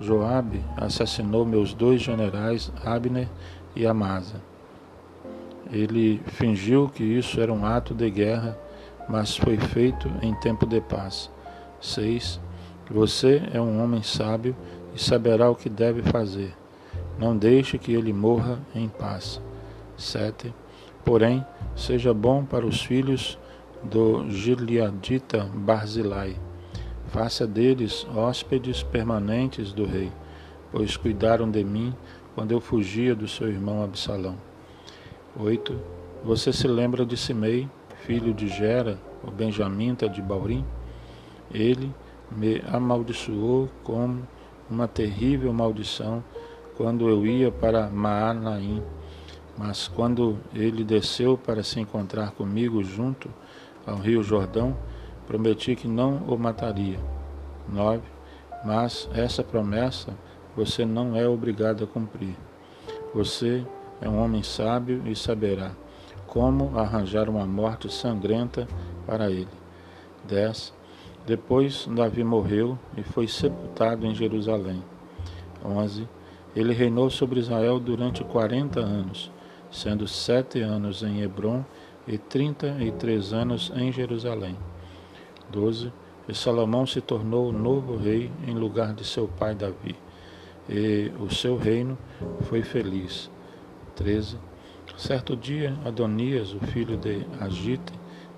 Joabe 0.00 0.64
assassinou 0.76 1.44
meus 1.44 1.74
dois 1.74 2.00
generais, 2.00 2.72
Abner 2.84 3.28
e 3.76 3.86
Amasa. 3.86 4.36
Ele 5.70 6.22
fingiu 6.26 6.88
que 6.88 7.04
isso 7.04 7.40
era 7.40 7.52
um 7.52 7.66
ato 7.66 7.94
de 7.94 8.10
guerra, 8.10 8.58
mas 9.08 9.36
foi 9.36 9.58
feito 9.58 10.10
em 10.22 10.34
tempo 10.34 10.64
de 10.66 10.80
paz. 10.80 11.30
6. 11.80 12.40
Você 12.90 13.42
é 13.52 13.60
um 13.60 13.82
homem 13.82 14.02
sábio 14.02 14.56
e 14.94 14.98
saberá 14.98 15.50
o 15.50 15.54
que 15.54 15.68
deve 15.68 16.02
fazer. 16.02 16.54
Não 17.18 17.36
deixe 17.36 17.76
que 17.78 17.92
ele 17.92 18.12
morra 18.12 18.60
em 18.74 18.88
paz. 18.88 19.40
7. 19.96 20.54
Porém, 21.04 21.44
seja 21.74 22.14
bom 22.14 22.44
para 22.44 22.64
os 22.64 22.80
filhos 22.82 23.38
do 23.82 24.30
Gileadita 24.30 25.50
Barzilai. 25.52 26.36
Faça 27.08 27.46
deles 27.46 28.06
hóspedes 28.14 28.82
permanentes 28.82 29.72
do 29.72 29.84
rei, 29.84 30.12
pois 30.70 30.96
cuidaram 30.96 31.50
de 31.50 31.64
mim 31.64 31.94
quando 32.34 32.52
eu 32.52 32.60
fugia 32.60 33.14
do 33.14 33.26
seu 33.26 33.48
irmão 33.48 33.82
Absalão. 33.82 34.36
8. 35.36 35.78
Você 36.22 36.52
se 36.52 36.68
lembra 36.68 37.06
de 37.06 37.16
Simei, 37.16 37.68
filho 38.02 38.34
de 38.34 38.48
Gera, 38.48 38.98
o 39.24 39.30
benjamita 39.30 40.08
de 40.08 40.20
Baurim? 40.20 40.64
Ele 41.52 41.92
me 42.30 42.62
amaldiçoou 42.66 43.68
com 43.82 44.18
uma 44.70 44.86
terrível 44.86 45.52
maldição 45.52 46.22
quando 46.78 47.08
eu 47.08 47.26
ia 47.26 47.50
para 47.50 47.88
Maanaim. 47.88 48.80
Mas 49.58 49.88
quando 49.88 50.38
ele 50.54 50.84
desceu 50.84 51.36
para 51.36 51.64
se 51.64 51.80
encontrar 51.80 52.30
comigo 52.30 52.84
junto 52.84 53.28
ao 53.84 53.96
rio 53.96 54.22
Jordão, 54.22 54.76
prometi 55.26 55.74
que 55.74 55.88
não 55.88 56.18
o 56.28 56.38
mataria. 56.38 57.00
9. 57.68 58.00
Mas 58.64 59.10
essa 59.12 59.42
promessa 59.42 60.14
você 60.56 60.84
não 60.84 61.16
é 61.16 61.26
obrigado 61.26 61.82
a 61.82 61.86
cumprir. 61.88 62.36
Você 63.12 63.66
é 64.00 64.08
um 64.08 64.22
homem 64.22 64.44
sábio 64.44 65.02
e 65.04 65.16
saberá 65.16 65.72
como 66.28 66.78
arranjar 66.78 67.28
uma 67.28 67.44
morte 67.44 67.92
sangrenta 67.92 68.68
para 69.04 69.28
ele. 69.28 69.48
10. 70.28 70.72
Depois 71.26 71.88
Davi 71.90 72.22
morreu 72.22 72.78
e 72.96 73.02
foi 73.02 73.26
sepultado 73.26 74.06
em 74.06 74.14
Jerusalém. 74.14 74.82
11. 75.64 76.17
Ele 76.56 76.72
reinou 76.72 77.10
sobre 77.10 77.40
Israel 77.40 77.78
durante 77.78 78.24
quarenta 78.24 78.80
anos, 78.80 79.30
sendo 79.70 80.06
sete 80.06 80.60
anos 80.60 81.02
em 81.02 81.20
Hebron 81.22 81.64
e 82.06 82.16
trinta 82.16 82.76
e 82.80 82.90
três 82.90 83.32
anos 83.32 83.70
em 83.76 83.92
Jerusalém. 83.92 84.56
12. 85.50 85.92
E 86.28 86.34
Salomão 86.34 86.86
se 86.86 87.00
tornou 87.00 87.48
o 87.48 87.52
novo 87.52 87.96
rei 87.96 88.30
em 88.46 88.54
lugar 88.54 88.92
de 88.92 89.04
seu 89.04 89.26
pai 89.26 89.54
Davi, 89.54 89.96
e 90.68 91.10
o 91.18 91.30
seu 91.30 91.56
reino 91.56 91.96
foi 92.42 92.62
feliz. 92.62 93.30
13. 93.96 94.38
Certo 94.96 95.36
dia, 95.36 95.74
Adonias, 95.84 96.52
o 96.52 96.60
filho 96.60 96.96
de 96.96 97.26
Agite, 97.40 97.92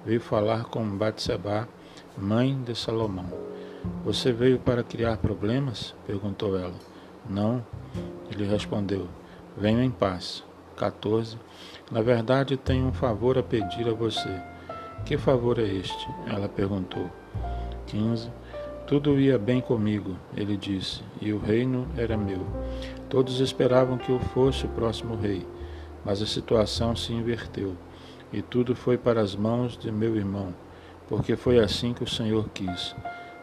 veio 0.04 0.20
falar 0.20 0.64
com 0.64 0.84
Batseba, 0.96 1.68
mãe 2.16 2.60
de 2.62 2.74
Salomão. 2.74 3.26
Você 4.04 4.32
veio 4.32 4.58
para 4.58 4.82
criar 4.82 5.16
problemas? 5.16 5.94
perguntou 6.06 6.56
ela. 6.58 6.89
Não, 7.28 7.64
ele 8.30 8.44
respondeu. 8.44 9.08
Venho 9.56 9.82
em 9.82 9.90
paz. 9.90 10.44
14. 10.76 11.36
Na 11.90 12.00
verdade, 12.00 12.56
tenho 12.56 12.86
um 12.86 12.92
favor 12.92 13.36
a 13.36 13.42
pedir 13.42 13.86
a 13.88 13.92
você. 13.92 14.40
Que 15.04 15.18
favor 15.18 15.58
é 15.58 15.64
este? 15.64 16.08
Ela 16.26 16.48
perguntou. 16.48 17.10
15. 17.86 18.30
Tudo 18.86 19.20
ia 19.20 19.38
bem 19.38 19.60
comigo, 19.60 20.16
ele 20.36 20.56
disse, 20.56 21.00
e 21.20 21.32
o 21.32 21.38
reino 21.38 21.86
era 21.96 22.16
meu. 22.16 22.44
Todos 23.08 23.38
esperavam 23.38 23.96
que 23.96 24.10
eu 24.10 24.18
fosse 24.18 24.66
o 24.66 24.70
próximo 24.70 25.14
rei, 25.14 25.46
mas 26.04 26.20
a 26.20 26.26
situação 26.26 26.96
se 26.96 27.12
inverteu, 27.12 27.76
e 28.32 28.42
tudo 28.42 28.74
foi 28.74 28.98
para 28.98 29.20
as 29.20 29.36
mãos 29.36 29.78
de 29.78 29.92
meu 29.92 30.16
irmão, 30.16 30.52
porque 31.08 31.36
foi 31.36 31.60
assim 31.60 31.94
que 31.94 32.02
o 32.02 32.08
Senhor 32.08 32.48
quis. 32.52 32.96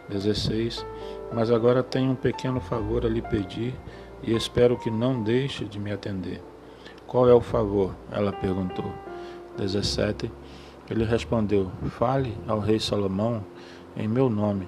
16. 0.10 0.86
Mas 1.34 1.52
agora 1.52 1.84
tenho 1.84 2.12
um 2.12 2.16
pequeno 2.16 2.60
favor 2.60 3.06
a 3.06 3.10
lhe 3.10 3.22
pedir, 3.22 3.76
e 4.24 4.34
espero 4.34 4.78
que 4.78 4.90
não 4.90 5.22
deixe 5.22 5.66
de 5.66 5.80
me 5.80 5.92
atender. 5.92 6.42
Qual 7.06 7.30
é 7.30 7.34
o 7.34 7.42
favor? 7.42 7.96
Ela 8.12 8.32
perguntou. 8.32 8.92
17. 9.58 10.32
Ele 10.90 11.04
respondeu: 11.04 11.72
Fale 11.90 12.38
ao 12.48 12.60
rei 12.60 12.80
Salomão 12.80 13.44
em 13.96 14.08
meu 14.08 14.30
nome 14.30 14.68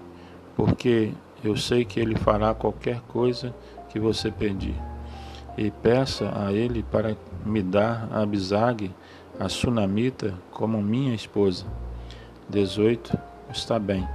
porque 0.59 1.13
eu 1.41 1.55
sei 1.55 1.85
que 1.85 2.01
ele 2.01 2.17
fará 2.17 2.53
qualquer 2.53 2.99
coisa 3.07 3.55
que 3.87 3.97
você 3.97 4.29
pedir. 4.29 4.75
E 5.57 5.71
peça 5.71 6.29
a 6.35 6.51
ele 6.51 6.83
para 6.83 7.15
me 7.45 7.63
dar 7.63 8.09
a 8.11 8.21
Abisag, 8.23 8.93
a 9.39 9.47
sunamita, 9.47 10.33
como 10.51 10.81
minha 10.81 11.15
esposa. 11.15 11.65
18. 12.49 13.17
Está 13.53 13.79
bem. 13.79 14.05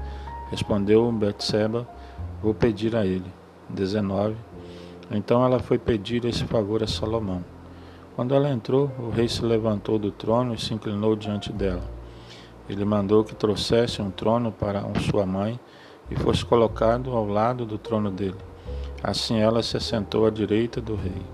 Respondeu 0.54 1.10
Betseba, 1.10 1.84
vou 2.40 2.54
pedir 2.54 2.94
a 2.94 3.04
ele. 3.04 3.26
19. 3.68 4.36
Então 5.10 5.44
ela 5.44 5.58
foi 5.58 5.80
pedir 5.80 6.24
esse 6.26 6.44
favor 6.44 6.80
a 6.80 6.86
Salomão. 6.86 7.44
Quando 8.14 8.36
ela 8.36 8.48
entrou, 8.48 8.88
o 8.96 9.10
rei 9.10 9.26
se 9.26 9.44
levantou 9.44 9.98
do 9.98 10.12
trono 10.12 10.54
e 10.54 10.60
se 10.60 10.72
inclinou 10.72 11.16
diante 11.16 11.52
dela. 11.52 11.82
Ele 12.68 12.84
mandou 12.84 13.24
que 13.24 13.34
trouxesse 13.34 14.00
um 14.00 14.12
trono 14.12 14.52
para 14.52 14.84
sua 15.00 15.26
mãe 15.26 15.58
e 16.08 16.14
fosse 16.14 16.44
colocado 16.44 17.10
ao 17.10 17.26
lado 17.26 17.66
do 17.66 17.76
trono 17.76 18.08
dele. 18.08 18.38
Assim 19.02 19.40
ela 19.40 19.60
se 19.60 19.76
assentou 19.76 20.24
à 20.24 20.30
direita 20.30 20.80
do 20.80 20.94
rei. 20.94 21.26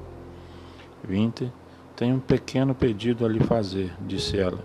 20. 1.05 1.53
Tenho 1.95 2.17
um 2.17 2.21
pequeno 2.21 2.75
pedido 2.75 3.27
a 3.27 3.29
lhe 3.29 3.41
fazer, 3.41 3.93
disse 4.01 4.39
ela, 4.39 4.65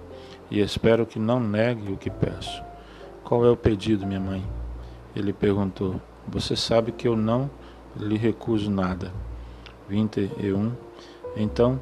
e 0.49 0.61
espero 0.61 1.05
que 1.05 1.19
não 1.19 1.41
negue 1.41 1.91
o 1.91 1.97
que 1.97 2.09
peço. 2.09 2.64
Qual 3.25 3.43
é 3.43 3.49
o 3.49 3.57
pedido, 3.57 4.05
minha 4.05 4.19
mãe? 4.19 4.45
Ele 5.15 5.33
perguntou. 5.33 5.99
Você 6.27 6.55
sabe 6.55 6.91
que 6.91 7.07
eu 7.07 7.17
não 7.17 7.49
lhe 7.97 8.17
recuso 8.17 8.69
nada. 8.69 9.11
21. 9.89 10.71
Então, 11.35 11.81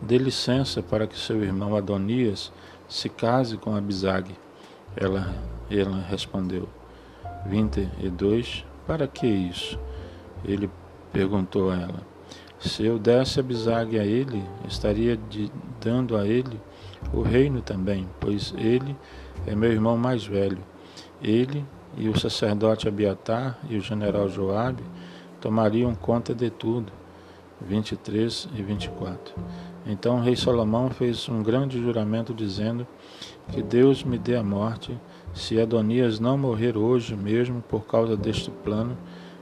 dê 0.00 0.18
licença 0.18 0.82
para 0.82 1.06
que 1.06 1.18
seu 1.18 1.42
irmão 1.42 1.74
Adonias 1.74 2.52
se 2.86 3.08
case 3.08 3.56
com 3.56 3.74
Abisag. 3.74 4.36
Ela 4.94 5.34
ela 5.70 5.96
respondeu: 6.02 6.68
22. 7.46 8.66
Para 8.86 9.08
que 9.08 9.26
isso? 9.26 9.78
Ele 10.44 10.70
perguntou 11.10 11.70
a 11.70 11.76
ela: 11.76 12.06
Se 12.58 12.84
eu 12.84 12.98
desse 12.98 13.40
a 13.40 13.42
bisague 13.42 13.98
a 13.98 14.04
ele, 14.04 14.44
estaria 14.68 15.16
de, 15.16 15.50
dando 15.80 16.18
a 16.18 16.26
ele 16.26 16.60
o 17.14 17.22
reino 17.22 17.62
também, 17.62 18.06
pois 18.20 18.54
ele 18.58 18.94
é 19.46 19.54
meu 19.54 19.70
irmão 19.70 19.96
mais 19.96 20.24
velho. 20.26 20.58
Ele 21.22 21.64
e 21.96 22.08
o 22.08 22.18
sacerdote 22.18 22.88
Abiatar 22.88 23.58
e 23.68 23.76
o 23.76 23.80
general 23.80 24.28
Joabe 24.28 24.82
tomariam 25.40 25.94
conta 25.94 26.34
de 26.34 26.50
tudo. 26.50 26.92
23 27.60 28.48
e 28.54 28.62
24. 28.62 29.34
Então 29.86 30.16
o 30.16 30.20
rei 30.20 30.36
Salomão 30.36 30.90
fez 30.90 31.28
um 31.28 31.42
grande 31.42 31.80
juramento 31.80 32.34
dizendo 32.34 32.86
que 33.50 33.62
Deus 33.62 34.04
me 34.04 34.18
dê 34.18 34.36
a 34.36 34.42
morte 34.42 34.98
se 35.32 35.60
Adonias 35.60 36.20
não 36.20 36.36
morrer 36.36 36.76
hoje 36.76 37.16
mesmo 37.16 37.62
por 37.62 37.86
causa 37.86 38.16
deste 38.16 38.50
plano 38.50 38.96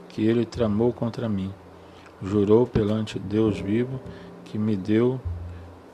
que 0.07 0.25
ele 0.25 0.45
tramou 0.45 0.93
contra 0.93 1.27
mim. 1.27 1.53
Jurou 2.21 2.65
perante 2.65 3.19
Deus 3.19 3.59
vivo 3.59 3.99
que 4.45 4.57
me 4.57 4.77
deu 4.77 5.19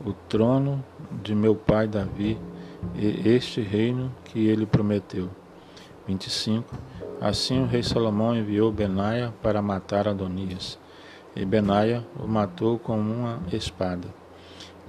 o 0.05 0.13
trono 0.13 0.83
de 1.23 1.33
meu 1.33 1.55
pai 1.55 1.87
Davi 1.87 2.37
e 2.95 3.27
este 3.29 3.61
reino 3.61 4.11
que 4.25 4.47
ele 4.47 4.65
prometeu. 4.65 5.29
25. 6.07 6.73
Assim 7.19 7.61
o 7.61 7.65
rei 7.65 7.83
Salomão 7.83 8.35
enviou 8.35 8.71
Benaia 8.71 9.33
para 9.41 9.61
matar 9.61 10.07
Adonias, 10.07 10.79
e 11.35 11.45
Benaia 11.45 12.05
o 12.19 12.27
matou 12.27 12.79
com 12.79 12.99
uma 12.99 13.39
espada. 13.51 14.07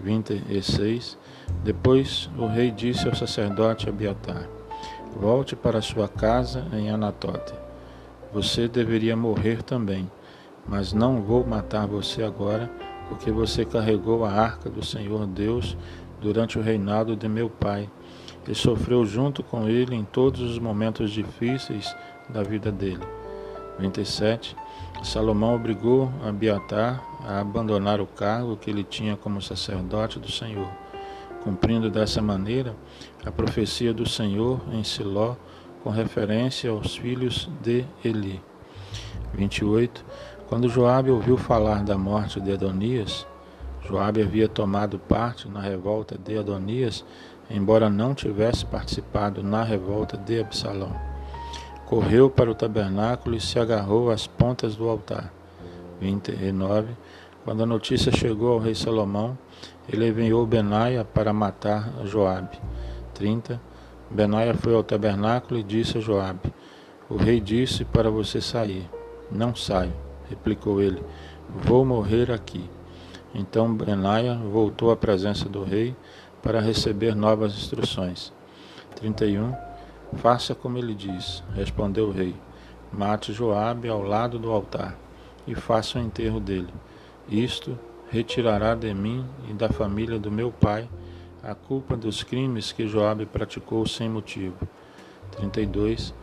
26. 0.00 1.18
Depois 1.62 2.30
o 2.36 2.46
rei 2.46 2.70
disse 2.70 3.06
ao 3.06 3.14
sacerdote 3.14 3.88
Abiatar: 3.88 4.48
Volte 5.14 5.54
para 5.54 5.82
sua 5.82 6.08
casa 6.08 6.66
em 6.72 6.90
Anatote. 6.90 7.52
Você 8.32 8.66
deveria 8.66 9.14
morrer 9.14 9.62
também, 9.62 10.10
mas 10.66 10.92
não 10.92 11.20
vou 11.20 11.46
matar 11.46 11.86
você 11.86 12.22
agora, 12.22 12.70
porque 13.08 13.30
você 13.30 13.64
carregou 13.64 14.24
a 14.24 14.30
arca 14.32 14.70
do 14.70 14.82
Senhor 14.82 15.26
Deus 15.26 15.76
durante 16.22 16.58
o 16.58 16.62
reinado 16.62 17.16
de 17.16 17.28
meu 17.28 17.50
pai 17.50 17.90
e 18.48 18.54
sofreu 18.54 19.04
junto 19.04 19.42
com 19.42 19.68
ele 19.68 19.94
em 19.94 20.04
todos 20.04 20.40
os 20.40 20.58
momentos 20.58 21.10
difíceis 21.10 21.94
da 22.28 22.42
vida 22.42 22.72
dele. 22.72 23.04
27. 23.78 24.56
Salomão 25.02 25.56
obrigou 25.56 26.12
Abiatar 26.24 27.02
a 27.26 27.40
abandonar 27.40 28.00
o 28.00 28.06
cargo 28.06 28.56
que 28.56 28.70
ele 28.70 28.84
tinha 28.84 29.16
como 29.16 29.42
sacerdote 29.42 30.18
do 30.18 30.30
Senhor 30.30 30.68
cumprindo 31.42 31.90
dessa 31.90 32.22
maneira 32.22 32.74
a 33.24 33.30
profecia 33.30 33.92
do 33.92 34.08
Senhor 34.08 34.60
em 34.72 34.84
Siló 34.84 35.34
com 35.82 35.90
referência 35.90 36.70
aos 36.70 36.96
filhos 36.96 37.50
de 37.60 37.84
Eli. 38.04 38.40
28. 39.34 40.04
Quando 40.48 40.68
Joabe 40.68 41.10
ouviu 41.10 41.36
falar 41.36 41.82
da 41.82 41.98
morte 41.98 42.40
de 42.40 42.52
Adonias, 42.52 43.26
Joabe 43.86 44.22
havia 44.22 44.48
tomado 44.48 44.98
parte 44.98 45.48
na 45.48 45.60
revolta 45.60 46.16
de 46.16 46.38
Adonias, 46.38 47.04
embora 47.50 47.90
não 47.90 48.14
tivesse 48.14 48.64
participado 48.64 49.42
na 49.42 49.62
revolta 49.62 50.16
de 50.16 50.40
Absalão. 50.40 50.94
Correu 51.86 52.30
para 52.30 52.50
o 52.50 52.54
tabernáculo 52.54 53.36
e 53.36 53.40
se 53.40 53.58
agarrou 53.58 54.10
às 54.10 54.26
pontas 54.26 54.76
do 54.76 54.88
altar. 54.88 55.32
29. 56.00 56.96
Quando 57.44 57.64
a 57.64 57.66
notícia 57.66 58.12
chegou 58.12 58.52
ao 58.52 58.58
rei 58.58 58.74
Salomão, 58.74 59.36
ele 59.88 60.08
enviou 60.08 60.46
Benaia 60.46 61.04
para 61.04 61.32
matar 61.32 61.92
Joabe. 62.04 62.58
30. 63.14 63.60
Benaia 64.10 64.54
foi 64.54 64.74
ao 64.74 64.84
tabernáculo 64.84 65.58
e 65.58 65.62
disse 65.62 65.98
a 65.98 66.00
Joabe: 66.00 66.52
O 67.10 67.16
rei 67.16 67.40
disse 67.40 67.84
para 67.84 68.10
você 68.10 68.40
sair. 68.40 68.88
Não 69.30 69.54
saio, 69.54 69.92
replicou 70.28 70.80
ele. 70.80 71.02
Vou 71.64 71.84
morrer 71.84 72.30
aqui. 72.30 72.70
Então 73.34 73.74
Benaia 73.74 74.34
voltou 74.34 74.90
à 74.90 74.96
presença 74.96 75.48
do 75.48 75.64
rei 75.64 75.96
para 76.42 76.60
receber 76.60 77.14
novas 77.14 77.54
instruções. 77.54 78.32
31. 78.96 79.54
Faça 80.16 80.54
como 80.54 80.76
ele 80.76 80.94
diz, 80.94 81.42
respondeu 81.54 82.08
o 82.08 82.12
rei. 82.12 82.34
Mate 82.92 83.32
Joabe 83.32 83.88
ao 83.88 84.02
lado 84.02 84.38
do 84.38 84.50
altar 84.50 84.96
e 85.46 85.54
faça 85.54 85.98
o 85.98 86.02
enterro 86.02 86.38
dele. 86.38 86.72
Isto 87.28 87.78
retirará 88.10 88.74
de 88.74 88.92
mim 88.92 89.24
e 89.48 89.54
da 89.54 89.70
família 89.70 90.18
do 90.18 90.30
meu 90.30 90.52
pai 90.52 90.88
a 91.42 91.54
culpa 91.54 91.96
dos 91.96 92.22
crimes 92.22 92.70
que 92.70 92.86
Joabe 92.86 93.24
praticou 93.24 93.86
sem 93.86 94.08
motivo. 94.08 94.68
32. 95.32 96.14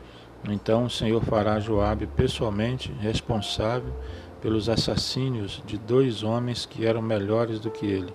Então 0.47 0.85
o 0.85 0.89
Senhor 0.89 1.21
fará 1.23 1.59
Joabe 1.59 2.07
pessoalmente 2.07 2.91
responsável 2.99 3.93
pelos 4.41 4.69
assassínios 4.69 5.61
de 5.65 5.77
dois 5.77 6.23
homens 6.23 6.65
que 6.65 6.85
eram 6.85 7.01
melhores 7.01 7.59
do 7.59 7.69
que 7.69 7.85
ele, 7.85 8.13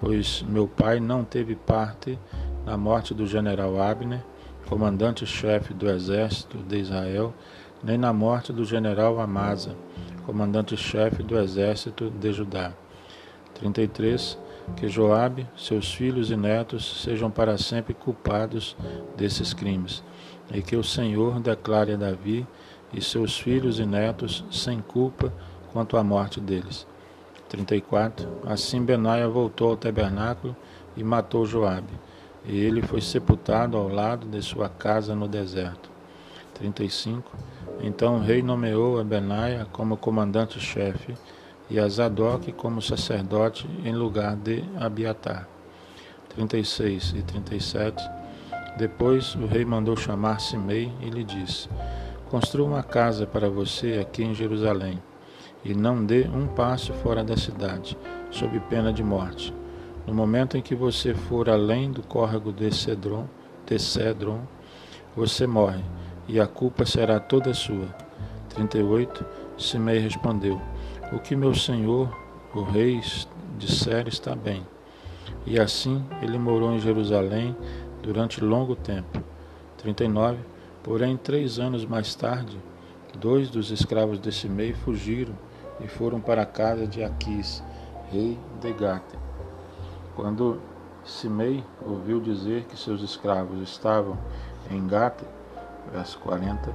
pois 0.00 0.42
meu 0.42 0.66
pai 0.66 1.00
não 1.00 1.24
teve 1.24 1.54
parte 1.54 2.18
na 2.64 2.76
morte 2.76 3.14
do 3.14 3.26
general 3.26 3.80
Abner, 3.80 4.22
comandante-chefe 4.68 5.72
do 5.72 5.88
exército 5.88 6.58
de 6.58 6.78
Israel, 6.78 7.34
nem 7.82 7.96
na 7.96 8.12
morte 8.12 8.52
do 8.52 8.64
general 8.64 9.18
Amasa, 9.20 9.74
comandante-chefe 10.26 11.22
do 11.22 11.38
exército 11.38 12.10
de 12.10 12.32
Judá. 12.32 12.72
33. 13.54 14.38
Que 14.76 14.86
Joabe, 14.86 15.46
seus 15.56 15.94
filhos 15.94 16.30
e 16.30 16.36
netos 16.36 17.02
sejam 17.02 17.30
para 17.30 17.56
sempre 17.56 17.94
culpados 17.94 18.76
desses 19.16 19.54
crimes, 19.54 20.02
e 20.52 20.60
que 20.60 20.76
o 20.76 20.84
Senhor 20.84 21.40
declare 21.40 21.94
a 21.94 21.96
Davi 21.96 22.46
e 22.92 23.00
seus 23.02 23.38
filhos 23.38 23.78
e 23.78 23.86
netos 23.86 24.44
sem 24.50 24.80
culpa 24.80 25.32
quanto 25.72 25.96
à 25.96 26.02
morte 26.02 26.40
deles. 26.40 26.86
34. 27.48 28.28
Assim 28.46 28.84
Benaia 28.84 29.28
voltou 29.28 29.70
ao 29.70 29.76
tabernáculo 29.76 30.54
e 30.96 31.02
matou 31.02 31.46
Joabe, 31.46 31.92
e 32.44 32.58
ele 32.58 32.82
foi 32.82 33.00
sepultado 33.00 33.76
ao 33.76 33.88
lado 33.88 34.26
de 34.26 34.42
sua 34.42 34.68
casa 34.68 35.14
no 35.14 35.28
deserto. 35.28 35.90
35. 36.54 37.30
Então 37.80 38.16
o 38.16 38.20
rei 38.20 38.42
nomeou 38.42 38.98
a 38.98 39.04
Benaia 39.04 39.66
como 39.72 39.96
comandante-chefe 39.96 41.14
e 41.70 41.78
a 41.78 41.88
Zadok 41.88 42.52
como 42.52 42.82
sacerdote 42.82 43.68
em 43.84 43.94
lugar 43.94 44.36
de 44.36 44.64
Abiatar. 44.78 45.48
36 46.30 47.14
e 47.16 47.22
37. 47.22 48.02
Depois 48.76 49.34
o 49.34 49.46
rei 49.46 49.64
mandou 49.64 49.96
chamar 49.96 50.40
Simei 50.40 50.92
e 51.00 51.10
lhe 51.10 51.24
disse: 51.24 51.68
Construa 52.30 52.66
uma 52.66 52.82
casa 52.82 53.26
para 53.26 53.48
você 53.48 53.98
aqui 53.98 54.22
em 54.22 54.34
Jerusalém, 54.34 55.02
e 55.64 55.72
não 55.72 56.04
dê 56.04 56.28
um 56.28 56.46
passo 56.46 56.92
fora 56.92 57.24
da 57.24 57.38
cidade, 57.38 57.96
sob 58.30 58.60
pena 58.68 58.92
de 58.92 59.02
morte. 59.02 59.54
No 60.06 60.12
momento 60.12 60.56
em 60.56 60.60
que 60.60 60.74
você 60.74 61.14
for 61.14 61.48
além 61.48 61.90
do 61.90 62.02
córrego 62.02 62.52
de 62.52 62.70
Cedron, 62.74 63.26
de 63.66 63.78
Cedron 63.78 64.42
você 65.16 65.46
morre, 65.46 65.82
e 66.28 66.38
a 66.38 66.46
culpa 66.46 66.84
será 66.84 67.18
toda 67.18 67.54
sua. 67.54 67.88
38. 68.50 69.24
Simei 69.56 69.98
respondeu: 69.98 70.60
O 71.12 71.18
que 71.18 71.34
meu 71.34 71.54
senhor, 71.54 72.14
o 72.54 72.62
rei, 72.62 73.00
disser 73.58 74.06
está 74.06 74.36
bem. 74.36 74.66
E 75.46 75.58
assim 75.58 76.04
ele 76.20 76.38
morou 76.38 76.72
em 76.72 76.78
Jerusalém 76.78 77.56
durante 78.02 78.44
longo 78.44 78.76
tempo. 78.76 79.22
39. 79.78 80.57
Porém, 80.82 81.16
três 81.16 81.58
anos 81.58 81.84
mais 81.84 82.14
tarde, 82.14 82.58
dois 83.18 83.50
dos 83.50 83.70
escravos 83.70 84.20
de 84.20 84.32
Simei 84.32 84.72
fugiram 84.72 85.34
e 85.80 85.88
foram 85.88 86.20
para 86.20 86.42
a 86.42 86.46
casa 86.46 86.86
de 86.86 87.02
Aquis, 87.02 87.62
rei 88.10 88.38
de 88.60 88.72
Gate. 88.72 89.14
Quando 90.14 90.60
Simei 91.04 91.64
ouviu 91.84 92.20
dizer 92.20 92.64
que 92.64 92.76
seus 92.76 93.02
escravos 93.02 93.60
estavam 93.60 94.18
em 94.70 94.86
Gate, 94.86 95.22
verso 95.92 96.18
40, 96.20 96.72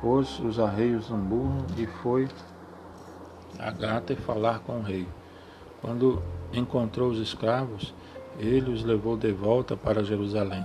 pôs 0.00 0.38
os 0.40 0.58
arreios 0.58 1.08
no 1.08 1.16
burro 1.16 1.64
e 1.76 1.86
foi 1.86 2.28
a 3.58 3.70
Gate 3.70 4.16
falar 4.16 4.60
com 4.60 4.78
o 4.78 4.82
rei. 4.82 5.06
Quando 5.80 6.22
encontrou 6.52 7.10
os 7.10 7.18
escravos, 7.18 7.94
ele 8.38 8.70
os 8.70 8.84
levou 8.84 9.16
de 9.16 9.32
volta 9.32 9.76
para 9.76 10.04
Jerusalém. 10.04 10.64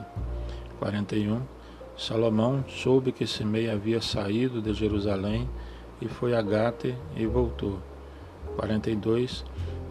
41. 0.79 1.56
Salomão 1.97 2.63
soube 2.67 3.11
que 3.11 3.25
Simei 3.25 3.71
havia 3.71 3.99
saído 3.99 4.61
de 4.61 4.71
Jerusalém 4.71 5.49
e 5.99 6.07
foi 6.07 6.35
a 6.35 6.41
Gate 6.43 6.93
e 7.15 7.25
voltou. 7.25 7.79
42. 8.55 9.43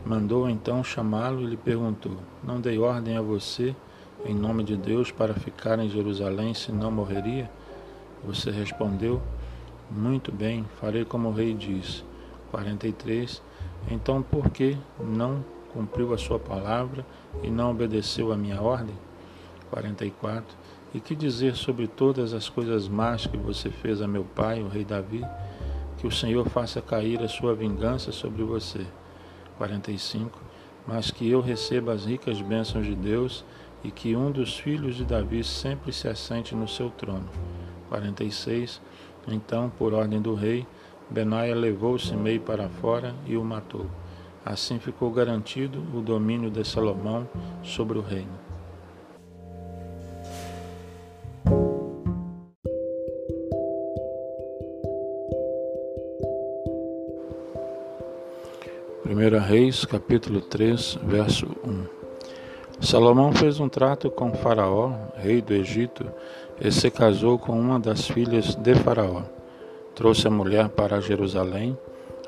Mandou 0.05 0.49
então 0.49 0.85
chamá-lo 0.85 1.42
e 1.42 1.47
lhe 1.47 1.57
perguntou: 1.57 2.16
Não 2.45 2.61
dei 2.61 2.79
ordem 2.79 3.16
a 3.16 3.21
você, 3.21 3.75
em 4.25 4.33
nome 4.33 4.62
de 4.62 4.77
Deus, 4.77 5.11
para 5.11 5.35
ficar 5.35 5.81
em 5.81 5.88
Jerusalém, 5.88 6.55
se 6.55 6.71
não 6.71 6.92
morreria? 6.92 7.51
Você 8.25 8.53
respondeu: 8.53 9.21
Muito 9.90 10.31
bem, 10.31 10.64
farei 10.81 11.05
como 11.05 11.31
o 11.31 11.33
rei 11.33 11.55
disse. 11.55 12.05
43. 12.53 13.42
Então 13.90 14.23
por 14.23 14.51
que 14.51 14.79
não 15.01 15.45
cumpriu 15.73 16.14
a 16.14 16.19
sua 16.19 16.38
palavra 16.38 17.05
e 17.42 17.51
não 17.51 17.73
obedeceu 17.73 18.33
a 18.33 18.37
minha 18.37 18.62
ordem? 18.62 18.95
44. 19.71 20.57
E 20.96 21.00
que 21.00 21.14
dizer 21.14 21.56
sobre 21.56 21.87
todas 21.87 22.32
as 22.32 22.48
coisas 22.48 22.88
más 22.88 23.26
que 23.26 23.37
você 23.37 23.68
fez 23.68 24.00
a 24.00 24.09
meu 24.09 24.24
pai, 24.24 24.62
o 24.62 24.66
rei 24.66 24.82
Davi? 24.82 25.22
Que 25.98 26.06
o 26.06 26.11
Senhor 26.11 26.48
faça 26.48 26.80
cair 26.80 27.22
a 27.22 27.28
sua 27.28 27.54
vingança 27.54 28.11
sobre 28.11 28.42
você. 28.42 28.80
45. 29.59 30.40
Mas 30.87 31.11
que 31.11 31.28
eu 31.28 31.42
receba 31.42 31.92
as 31.92 32.06
ricas 32.06 32.40
bênçãos 32.40 32.87
de 32.87 32.94
Deus 32.94 33.44
e 33.85 33.90
que 33.90 34.16
um 34.16 34.30
dos 34.30 34.56
filhos 34.56 34.96
de 34.96 35.04
Davi 35.04 35.44
sempre 35.44 35.92
se 35.92 36.09
assente 36.09 36.54
no 36.54 36.66
seu 36.66 36.88
trono. 36.88 37.28
46. 37.90 38.80
Então, 39.28 39.68
por 39.68 39.92
ordem 39.92 40.22
do 40.22 40.35
rei, 40.35 40.66
Benaia 41.11 41.54
levou 41.54 41.98
Simei 41.98 42.38
para 42.38 42.70
fora 42.70 43.14
e 43.26 43.37
o 43.37 43.44
matou. 43.44 43.85
Assim 44.42 44.78
ficou 44.78 45.11
garantido 45.11 45.78
o 45.92 46.00
domínio 46.00 46.50
de 46.50 46.66
Salomão 46.66 47.28
sobre 47.62 47.98
o 47.98 48.00
reino. 48.00 48.45
Primeira 59.16 59.40
Reis, 59.40 59.87
capítulo 59.87 60.42
3, 60.42 60.98
verso 61.05 61.46
1. 61.64 61.85
Salomão 62.83 63.33
fez 63.33 63.59
um 63.59 63.66
trato 63.66 64.11
com 64.11 64.35
Faraó, 64.35 64.92
rei 65.16 65.40
do 65.40 65.55
Egito, 65.55 66.05
e 66.61 66.70
se 66.70 66.90
casou 66.90 67.38
com 67.38 67.59
uma 67.59 67.81
das 67.81 68.07
filhas 68.07 68.55
de 68.55 68.74
Faraó. 68.74 69.22
Trouxe 69.94 70.29
a 70.29 70.31
mulher 70.31 70.68
para 70.68 71.00
Jerusalém 71.00 71.79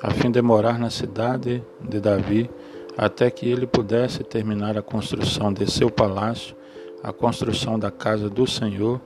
a 0.01 0.11
fim 0.13 0.31
de 0.31 0.41
morar 0.41 0.79
na 0.79 0.89
cidade 0.89 1.63
de 1.79 2.01
Davi, 2.01 2.51
até 2.97 3.31
que 3.31 3.47
ele 3.47 3.67
pudesse 3.67 4.25
terminar 4.25 4.79
a 4.79 4.83
construção 4.83 5.53
de 5.53 5.71
seu 5.71 5.91
palácio, 5.91 6.57
a 7.03 7.13
construção 7.13 7.79
da 7.79 7.91
casa 7.91 8.31
do 8.31 8.47
Senhor 8.47 8.99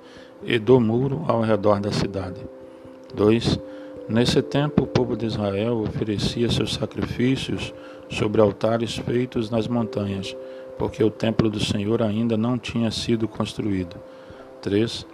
e 0.44 0.56
do 0.56 0.78
muro 0.78 1.24
ao 1.26 1.40
redor 1.40 1.80
da 1.80 1.90
cidade. 1.90 2.46
2. 3.12 3.58
Nesse 4.08 4.42
tempo, 4.42 4.84
o 4.84 4.86
povo 4.86 5.16
de 5.16 5.26
Israel 5.26 5.78
oferecia 5.78 6.50
seus 6.50 6.74
sacrifícios 6.74 7.72
sobre 8.08 8.40
altares 8.40 8.96
feitos 8.96 9.50
nas 9.50 9.68
montanhas, 9.68 10.36
porque 10.78 11.02
o 11.02 11.10
templo 11.10 11.48
do 11.48 11.60
Senhor 11.60 12.02
ainda 12.02 12.36
não 12.36 12.58
tinha 12.58 12.90
sido 12.90 13.28
construído. 13.28 13.96
3. 14.60 15.06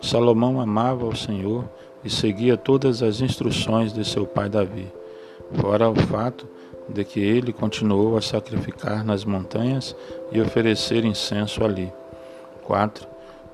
Salomão 0.00 0.60
amava 0.60 1.06
o 1.06 1.16
Senhor 1.16 1.64
e 2.04 2.10
seguia 2.10 2.56
todas 2.56 3.02
as 3.02 3.20
instruções 3.20 3.92
de 3.92 4.04
seu 4.04 4.26
pai 4.26 4.48
Davi 4.48 4.92
fora 5.52 5.88
o 5.88 5.94
fato 5.94 6.48
de 6.88 7.04
que 7.04 7.20
ele 7.20 7.52
continuou 7.52 8.16
a 8.16 8.20
sacrificar 8.20 9.04
nas 9.04 9.24
montanhas 9.24 9.96
e 10.30 10.40
oferecer 10.40 11.04
incenso 11.04 11.64
ali. 11.64 11.92
4. 12.64 13.06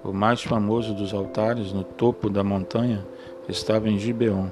O 0.02 0.12
mais 0.12 0.42
famoso 0.42 0.94
dos 0.94 1.12
altares 1.12 1.72
no 1.72 1.84
topo 1.84 2.30
da 2.30 2.42
montanha 2.42 3.06
estava 3.48 3.88
em 3.88 3.98
Gibeon, 3.98 4.48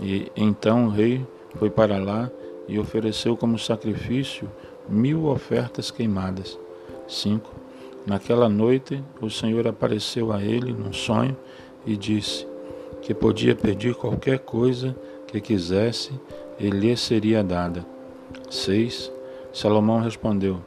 e 0.00 0.30
então 0.36 0.86
o 0.86 0.90
rei 0.90 1.26
foi 1.56 1.70
para 1.70 1.98
lá 1.98 2.30
e 2.68 2.78
ofereceu 2.78 3.36
como 3.36 3.58
sacrifício 3.58 4.48
mil 4.88 5.26
ofertas 5.26 5.90
queimadas. 5.90 6.58
5. 7.06 7.50
Naquela 8.06 8.48
noite 8.48 9.02
o 9.20 9.30
Senhor 9.30 9.66
apareceu 9.66 10.32
a 10.32 10.42
ele 10.42 10.72
num 10.72 10.92
sonho 10.92 11.36
e 11.86 11.96
disse 11.96 12.46
que 13.02 13.14
podia 13.14 13.54
pedir 13.54 13.94
qualquer 13.94 14.38
coisa 14.38 14.96
que 15.26 15.40
quisesse 15.40 16.12
e 16.58 16.68
lhe 16.70 16.96
seria 16.96 17.42
dada. 17.42 17.84
6. 18.50 19.12
Salomão 19.52 20.00
respondeu: 20.00 20.60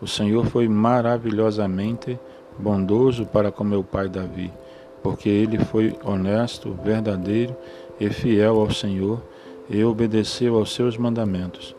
O 0.00 0.06
Senhor 0.06 0.44
foi 0.46 0.68
maravilhosamente 0.68 2.18
bondoso 2.58 3.26
para 3.26 3.50
com 3.50 3.64
meu 3.64 3.82
pai 3.82 4.08
Davi, 4.08 4.52
porque 5.02 5.28
ele 5.28 5.58
foi 5.58 5.96
honesto, 6.04 6.76
verdadeiro 6.82 7.56
e 8.00 8.10
fiel 8.10 8.60
ao 8.60 8.70
Senhor 8.70 9.22
e 9.68 9.82
obedeceu 9.84 10.56
aos 10.56 10.74
seus 10.74 10.96
mandamentos. 10.96 11.74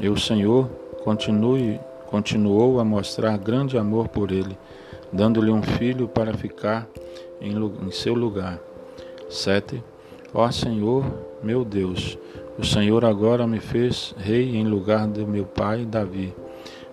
E 0.00 0.08
o 0.08 0.18
Senhor 0.18 0.68
continue, 1.04 1.80
continuou 2.06 2.80
a 2.80 2.84
mostrar 2.84 3.36
grande 3.36 3.76
amor 3.76 4.08
por 4.08 4.30
ele, 4.30 4.56
dando-lhe 5.12 5.50
um 5.50 5.62
filho 5.62 6.08
para 6.08 6.34
ficar 6.34 6.88
em, 7.40 7.54
em 7.56 7.90
seu 7.90 8.14
lugar. 8.14 8.58
7. 9.28 9.82
Ó 10.32 10.50
Senhor, 10.50 11.04
meu 11.42 11.64
Deus, 11.64 12.18
o 12.58 12.64
Senhor 12.64 13.04
agora 13.04 13.46
me 13.46 13.60
fez 13.60 14.14
rei 14.18 14.56
em 14.56 14.66
lugar 14.66 15.06
do 15.06 15.26
meu 15.26 15.44
pai 15.44 15.84
Davi, 15.84 16.34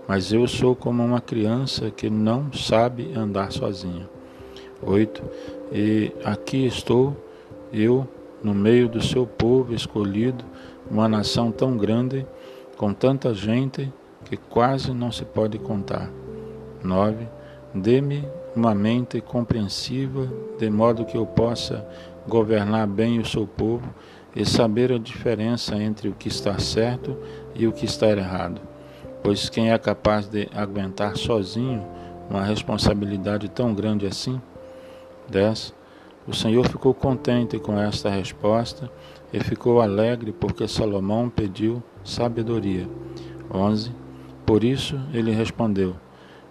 mas 0.08 0.32
eu 0.32 0.48
sou 0.48 0.76
como 0.76 1.04
uma 1.04 1.20
criança 1.20 1.90
que 1.90 2.10
não 2.10 2.54
sabe 2.54 3.12
andar 3.16 3.52
sozinha. 3.52 4.08
8. 4.82 5.24
E 5.72 6.12
aqui 6.24 6.66
estou, 6.66 7.16
eu, 7.74 8.08
no 8.46 8.54
meio 8.54 8.88
do 8.88 9.02
seu 9.02 9.26
povo 9.26 9.74
escolhido, 9.74 10.46
uma 10.90 11.10
nação 11.10 11.52
tão 11.52 11.76
grande, 11.76 12.28
com 12.78 12.94
tanta 12.94 13.34
gente 13.34 13.92
que 14.24 14.38
quase 14.38 14.94
não 14.94 15.12
se 15.12 15.26
pode 15.26 15.58
contar. 15.58 16.12
9. 16.84 17.28
Dê-me 17.74 18.24
uma 18.56 18.76
mente 18.76 19.20
compreensiva, 19.20 20.32
de 20.60 20.70
modo 20.70 21.06
que 21.06 21.18
eu 21.18 21.26
possa 21.26 21.84
governar 22.28 22.86
bem 22.86 23.18
o 23.18 23.26
seu 23.26 23.48
povo 23.48 23.92
e 24.36 24.46
saber 24.46 24.92
a 24.92 25.00
diferença 25.00 25.76
entre 25.76 26.08
o 26.08 26.14
que 26.14 26.28
está 26.28 26.60
certo 26.60 27.18
e 27.56 27.66
o 27.66 27.72
que 27.72 27.86
está 27.86 28.12
errado. 28.12 28.62
Pois 29.24 29.50
quem 29.50 29.72
é 29.72 29.78
capaz 29.80 30.28
de 30.28 30.48
aguentar 30.54 31.18
sozinho 31.18 31.84
uma 32.30 32.44
responsabilidade 32.44 33.50
tão 33.50 33.74
grande 33.74 34.06
assim? 34.06 34.40
10. 35.32 35.74
O 36.28 36.34
Senhor 36.34 36.68
ficou 36.68 36.94
contente 36.94 37.60
com 37.60 37.80
esta 37.80 38.10
resposta 38.10 38.90
e 39.32 39.40
ficou 39.40 39.80
alegre 39.80 40.32
porque 40.32 40.68
Salomão 40.68 41.30
pediu 41.30 41.84
sabedoria. 42.04 42.88
11. 43.54 43.92
Por 44.46 44.64
isso 44.64 45.00
ele 45.14 45.32
respondeu: 45.32 45.96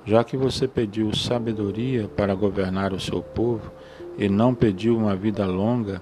Já 0.05 0.23
que 0.23 0.37
você 0.37 0.69
pediu 0.69 1.15
sabedoria 1.15 2.09
para 2.09 2.35
governar 2.35 2.93
o 2.93 3.01
seu 3.01 3.21
povo, 3.21 3.73
e 4.17 4.29
não 4.29 4.55
pediu 4.55 4.97
uma 4.97 5.17
vida 5.17 5.45
longa, 5.45 6.01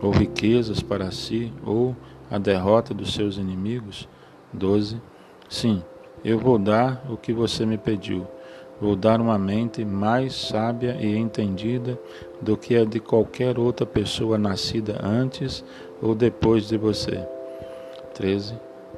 ou 0.00 0.10
riquezas 0.10 0.82
para 0.82 1.10
si, 1.10 1.52
ou 1.64 1.94
a 2.30 2.38
derrota 2.38 2.94
dos 2.94 3.12
seus 3.12 3.36
inimigos? 3.36 4.08
12. 4.52 5.00
Sim, 5.48 5.82
eu 6.24 6.38
vou 6.38 6.58
dar 6.58 7.04
o 7.08 7.16
que 7.16 7.32
você 7.32 7.66
me 7.66 7.76
pediu. 7.76 8.26
Vou 8.80 8.96
dar 8.96 9.20
uma 9.20 9.38
mente 9.38 9.84
mais 9.84 10.34
sábia 10.34 10.96
e 10.98 11.14
entendida 11.14 11.98
do 12.40 12.56
que 12.56 12.74
a 12.76 12.84
de 12.84 12.98
qualquer 12.98 13.58
outra 13.58 13.84
pessoa 13.84 14.38
nascida 14.38 14.98
antes 15.02 15.62
ou 16.00 16.14
depois 16.14 16.68
de 16.68 16.78
você. 16.78 17.22
13. 18.14 18.54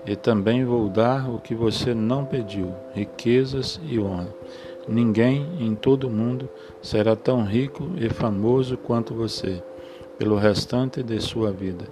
E 0.07 0.15
também 0.15 0.65
vou 0.65 0.89
dar 0.89 1.29
o 1.29 1.41
que 1.41 1.55
você 1.55 1.95
não 1.95 2.25
pediu: 2.25 2.73
riquezas 2.95 3.81
e 3.85 3.99
honra. 3.99 4.33
Ninguém 4.89 5.47
em 5.61 5.75
todo 5.75 6.09
o 6.09 6.11
mundo 6.11 6.49
será 6.81 7.15
tão 7.15 7.45
rico 7.45 7.91
e 7.97 8.09
famoso 8.09 8.77
quanto 8.77 9.15
você, 9.15 9.63
pelo 10.19 10.37
restante 10.37 11.03
de 11.03 11.21
sua 11.21 11.53
vida. 11.53 11.85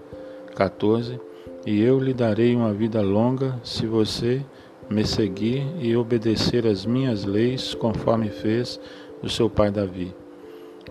14. 0.55 1.21
E 1.67 1.81
eu 1.81 1.99
lhe 2.01 2.15
darei 2.15 2.57
uma 2.57 2.73
vida 2.73 3.01
longa 3.01 3.61
se 3.63 3.87
você 3.87 4.45
me 4.91 5.07
seguir 5.07 5.65
e 5.79 5.97
obedecer 5.97 6.67
as 6.67 6.85
minhas 6.85 7.25
leis, 7.25 7.75
conforme 7.75 8.29
fez 8.29 8.81
o 9.23 9.29
seu 9.29 9.49
pai 9.49 9.71
Davi. 9.71 10.13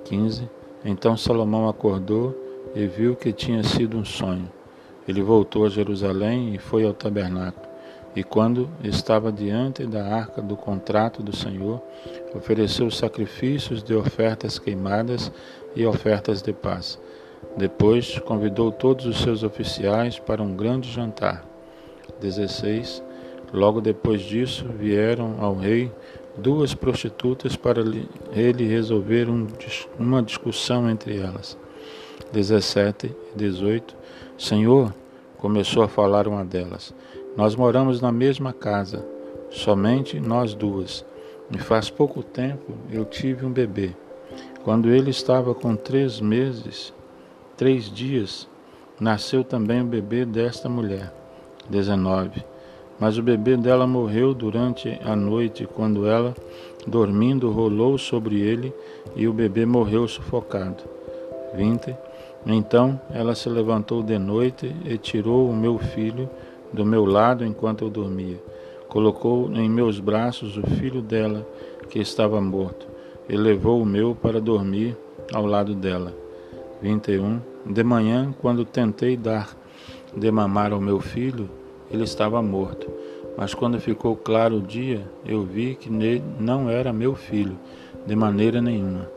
15. 0.05 0.49
Então 0.85 1.17
Salomão 1.17 1.67
acordou 1.67 2.33
e 2.73 2.88
viu 2.88 3.15
que 3.15 3.33
tinha 3.33 3.62
sido 3.62 3.97
um 3.97 4.05
sonho. 4.05 4.49
Ele 5.05 5.21
voltou 5.21 5.65
a 5.65 5.69
Jerusalém 5.69 6.55
e 6.55 6.57
foi 6.57 6.85
ao 6.85 6.93
tabernáculo. 6.93 7.67
E 8.15 8.23
quando 8.23 8.69
estava 8.83 9.31
diante 9.31 9.85
da 9.85 10.05
arca 10.05 10.41
do 10.41 10.55
contrato 10.55 11.21
do 11.21 11.35
Senhor, 11.35 11.81
ofereceu 12.33 12.89
sacrifícios 12.89 13.83
de 13.83 13.93
ofertas 13.93 14.57
queimadas 14.57 15.31
e 15.75 15.85
ofertas 15.85 16.41
de 16.41 16.53
paz. 16.53 16.97
Depois 17.57 18.17
convidou 18.19 18.71
todos 18.71 19.05
os 19.05 19.21
seus 19.21 19.43
oficiais 19.43 20.17
para 20.17 20.41
um 20.41 20.55
grande 20.55 20.89
jantar. 20.89 21.45
16. 22.19 23.03
Logo 23.53 23.81
depois 23.81 24.21
disso 24.21 24.65
vieram 24.77 25.38
ao 25.39 25.55
rei 25.55 25.91
duas 26.38 26.73
prostitutas 26.73 27.55
para 27.55 27.81
ele 28.33 28.67
resolver 28.67 29.29
um, 29.29 29.47
uma 29.97 30.21
discussão 30.21 30.89
entre 30.89 31.17
elas. 31.17 31.57
17 32.31 33.15
e 33.33 33.38
18. 33.38 33.95
Senhor, 34.38 34.93
começou 35.38 35.83
a 35.83 35.88
falar 35.88 36.27
uma 36.27 36.45
delas, 36.45 36.93
nós 37.35 37.55
moramos 37.55 38.01
na 38.01 38.12
mesma 38.12 38.53
casa, 38.53 39.05
somente 39.49 40.19
nós 40.19 40.53
duas. 40.53 41.05
E 41.51 41.57
faz 41.57 41.89
pouco 41.89 42.21
tempo 42.21 42.73
eu 42.91 43.03
tive 43.03 43.45
um 43.45 43.51
bebê. 43.51 43.95
Quando 44.63 44.89
ele 44.89 45.09
estava 45.09 45.55
com 45.55 45.75
três 45.75 46.21
meses, 46.21 46.93
três 47.57 47.89
dias, 47.89 48.47
nasceu 48.99 49.43
também 49.43 49.81
o 49.81 49.85
bebê 49.85 50.25
desta 50.25 50.69
mulher. 50.69 51.12
19. 51.69 52.43
Mas 52.99 53.17
o 53.17 53.23
bebê 53.23 53.55
dela 53.55 53.88
morreu 53.88 54.33
durante 54.33 54.99
a 55.03 55.15
noite, 55.15 55.65
quando 55.65 56.05
ela, 56.05 56.35
dormindo, 56.85 57.49
rolou 57.49 57.97
sobre 57.97 58.41
ele 58.41 58.73
e 59.15 59.27
o 59.27 59.33
bebê 59.33 59.65
morreu 59.65 60.07
sufocado. 60.07 60.83
20. 61.55 61.95
Então 62.45 62.99
ela 63.12 63.35
se 63.35 63.49
levantou 63.49 64.03
de 64.03 64.17
noite 64.17 64.75
e 64.85 64.97
tirou 64.97 65.49
o 65.49 65.55
meu 65.55 65.77
filho 65.77 66.29
do 66.73 66.85
meu 66.85 67.05
lado 67.05 67.45
enquanto 67.45 67.83
eu 67.83 67.89
dormia. 67.89 68.41
Colocou 68.88 69.51
em 69.53 69.69
meus 69.69 69.99
braços 69.99 70.57
o 70.57 70.63
filho 70.63 71.01
dela, 71.01 71.47
que 71.89 71.99
estava 71.99 72.41
morto, 72.41 72.88
e 73.27 73.35
levou 73.35 73.81
o 73.81 73.85
meu 73.85 74.15
para 74.15 74.41
dormir 74.41 74.97
ao 75.33 75.45
lado 75.45 75.75
dela. 75.75 76.13
21. 76.81 77.39
De 77.65 77.83
manhã, 77.83 78.33
quando 78.41 78.65
tentei 78.65 79.15
dar 79.15 79.55
de 80.15 80.31
mamar 80.31 80.73
ao 80.73 80.81
meu 80.81 80.99
filho, 80.99 81.49
ele 81.91 82.04
estava 82.04 82.41
morto. 82.41 82.89
Mas 83.38 83.54
quando 83.54 83.80
ficou 83.80 84.15
claro 84.15 84.58
o 84.58 84.62
dia, 84.62 85.10
eu 85.25 85.43
vi 85.43 85.75
que 85.75 85.89
não 86.39 86.69
era 86.69 86.91
meu 86.91 87.15
filho, 87.15 87.58
de 88.06 88.15
maneira 88.15 88.62
nenhuma. 88.62 89.10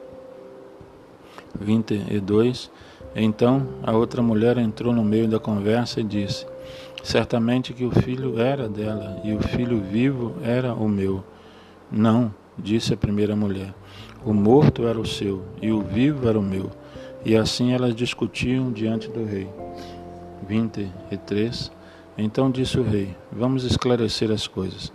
22. 1.59 2.71
Então 3.15 3.67
a 3.83 3.93
outra 3.93 4.23
mulher 4.23 4.57
entrou 4.59 4.93
no 4.93 5.05
meio 5.05 5.29
da 5.29 5.39
conversa 5.39 6.01
e 6.01 6.05
disse: 6.05 6.47
Certamente 7.03 7.73
que 7.73 7.85
o 7.85 7.91
filho 7.91 8.41
era 8.41 8.69
dela 8.69 9.21
e 9.25 9.35
o 9.35 9.41
filho 9.41 9.81
vivo 9.81 10.37
era 10.43 10.73
o 10.73 10.89
meu. 10.89 11.25
Não, 11.91 12.33
disse 12.57 12.95
a 12.95 12.97
primeira 12.97 13.35
mulher. 13.35 13.75
O 14.25 14.33
morto 14.33 14.87
era 14.87 15.01
o 15.01 15.07
seu 15.07 15.43
e 15.61 15.73
o 15.73 15.81
vivo 15.83 16.29
era 16.29 16.39
o 16.39 16.43
meu. 16.43 16.71
E 17.25 17.37
assim 17.37 17.73
elas 17.73 17.95
discutiam 17.95 18.71
diante 18.71 19.09
do 19.09 19.25
rei. 19.25 19.49
23. 20.49 21.71
Então 22.17 22.51
disse 22.51 22.79
o 22.79 22.83
rei: 22.83 23.17
Vamos 23.31 23.65
esclarecer 23.65 24.31
as 24.31 24.47
coisas. 24.47 24.93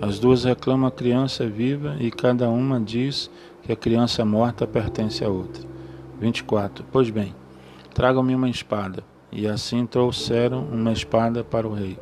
As 0.00 0.18
duas 0.18 0.44
reclamam 0.44 0.88
a 0.88 0.92
criança 0.92 1.46
viva 1.46 1.96
e 2.00 2.10
cada 2.10 2.48
uma 2.48 2.80
diz 2.80 3.30
que 3.62 3.72
a 3.72 3.76
criança 3.76 4.24
morta 4.24 4.66
pertence 4.66 5.24
à 5.24 5.28
outra. 5.28 5.62
24. 6.20 6.84
Pois 6.90 7.10
bem, 7.10 7.34
Tragam-me 7.94 8.34
uma 8.34 8.48
espada. 8.48 9.02
E 9.32 9.46
assim 9.46 9.86
trouxeram 9.86 10.64
uma 10.64 10.92
espada 10.92 11.44
para 11.44 11.68
o 11.68 11.72
rei. 11.72 11.98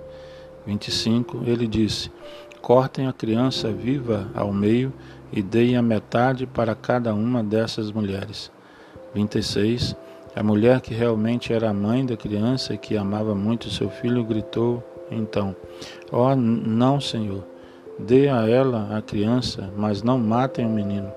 25. 0.67 1.43
Ele 1.45 1.67
disse: 1.67 2.11
Cortem 2.61 3.07
a 3.07 3.13
criança 3.13 3.71
viva 3.71 4.29
ao 4.35 4.53
meio 4.53 4.93
e 5.33 5.43
deem 5.43 5.77
a 5.77 5.83
metade 5.83 6.47
para 6.47 6.75
cada 6.75 7.15
uma 7.15 7.43
dessas 7.43 7.91
mulheres. 7.91 8.51
26. 9.15 9.97
A 10.39 10.43
mulher 10.45 10.81
que 10.81 10.95
realmente 10.95 11.53
era 11.53 11.69
a 11.69 11.75
mãe 11.75 12.07
da 12.07 12.17
criança 12.17 12.73
e 12.73 12.79
que 12.79 12.97
amava 12.97 13.35
muito 13.35 13.69
seu 13.71 13.91
filho 13.91 14.23
gritou 14.23 14.81
então: 15.11 15.57
Ó, 16.13 16.31
oh, 16.31 16.37
não, 16.37 17.01
Senhor, 17.01 17.45
dê 17.99 18.29
a 18.29 18.49
ela 18.49 18.97
a 18.97 19.03
criança, 19.03 19.69
mas 19.77 20.05
não 20.05 20.17
matem 20.17 20.65
o 20.65 20.69
menino. 20.69 21.11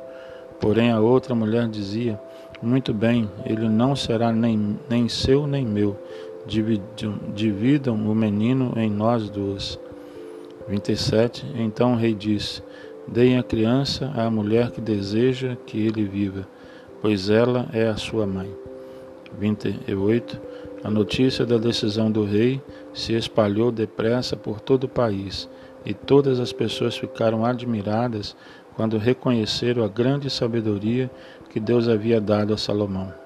Porém 0.60 0.89
a 0.89 0.99
outra 0.99 1.36
mulher 1.36 1.67
dizia: 1.67 2.19
muito 2.63 2.95
bem, 2.95 3.29
ele 3.45 3.69
não 3.69 3.95
será 3.95 4.31
nem, 4.31 4.79
nem 4.89 5.07
seu 5.07 5.45
nem 5.45 5.67
meu. 5.67 5.95
Dividam, 6.47 7.19
dividam 7.36 7.93
o 7.93 8.15
menino 8.15 8.73
em 8.75 8.89
nós 8.89 9.29
duas. 9.29 9.79
27. 10.67 11.45
Então 11.60 11.93
o 11.93 11.95
rei 11.95 12.15
disse: 12.15 12.63
Deem 13.07 13.38
a 13.38 13.43
criança 13.43 14.12
à 14.15 14.31
mulher 14.31 14.71
que 14.71 14.81
deseja 14.81 15.55
que 15.67 15.77
ele 15.77 16.05
viva, 16.05 16.47
pois 17.03 17.29
ela 17.29 17.69
é 17.71 17.88
a 17.88 17.97
sua 17.97 18.25
mãe. 18.25 18.51
28. 19.38 20.39
A 20.84 20.89
notícia 20.89 21.46
da 21.46 21.58
decisão 21.58 22.12
do 22.12 22.26
rei 22.26 22.62
se 22.94 23.13
espalhou 23.13 23.72
depressa 23.72 24.36
por 24.36 24.60
todo 24.60 24.86
o 24.86 24.89
país, 24.89 25.50
e 25.86 25.94
todas 25.94 26.39
as 26.39 26.52
pessoas 26.52 26.98
ficaram 26.98 27.46
admiradas 27.46 28.36
quando 28.76 28.98
reconheceram 28.98 29.84
a 29.84 29.88
grande 29.88 30.30
sabedoria 30.30 31.10
que 31.50 31.60
Deus 31.60 31.88
havia 31.88 32.20
dado 32.20 32.54
a 32.54 32.58
Salomão. 32.58 33.20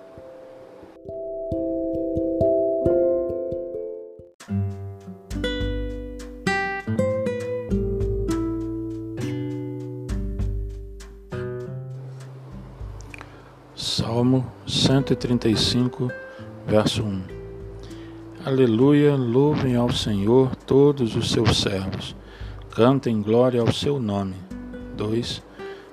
135, 15.06 16.12
verso 16.66 17.04
1 17.04 17.22
Aleluia, 18.44 19.16
louvem 19.16 19.76
ao 19.76 19.92
Senhor 19.92 20.56
todos 20.56 21.16
os 21.16 21.30
seus 21.30 21.62
servos, 21.62 22.16
cantem 22.72 23.22
glória 23.22 23.62
ao 23.62 23.72
seu 23.72 24.00
nome. 24.00 24.36
2 24.98 25.44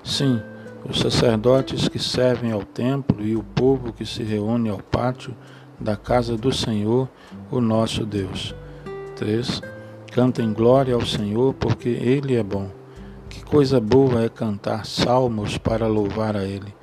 Sim, 0.02 0.40
os 0.88 0.98
sacerdotes 0.98 1.88
que 1.88 1.98
servem 1.98 2.52
ao 2.52 2.64
templo 2.64 3.22
e 3.22 3.36
o 3.36 3.42
povo 3.42 3.92
que 3.92 4.06
se 4.06 4.22
reúne 4.22 4.70
ao 4.70 4.78
pátio 4.78 5.36
da 5.78 5.94
casa 5.94 6.34
do 6.34 6.50
Senhor, 6.50 7.06
o 7.50 7.60
nosso 7.60 8.06
Deus. 8.06 8.54
3. 9.16 9.60
Cantem 10.10 10.54
glória 10.54 10.94
ao 10.94 11.04
Senhor, 11.04 11.52
porque 11.54 11.90
Ele 11.90 12.34
é 12.34 12.42
bom. 12.42 12.70
Que 13.28 13.44
coisa 13.44 13.78
boa 13.78 14.22
é 14.22 14.28
cantar 14.30 14.86
salmos 14.86 15.58
para 15.58 15.86
louvar 15.86 16.34
a 16.34 16.44
Ele. 16.44 16.74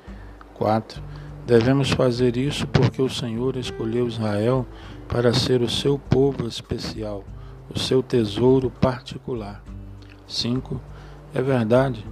4. 0.54 1.09
Devemos 1.46 1.90
fazer 1.90 2.36
isso 2.36 2.66
porque 2.66 3.02
o 3.02 3.08
Senhor 3.08 3.56
escolheu 3.56 4.06
Israel 4.06 4.66
para 5.08 5.32
ser 5.32 5.62
o 5.62 5.68
seu 5.68 5.98
povo 5.98 6.46
especial, 6.46 7.24
o 7.74 7.78
seu 7.78 8.02
tesouro 8.02 8.70
particular. 8.70 9.62
5. 10.26 10.80
É 11.34 11.42
verdade 11.42 12.04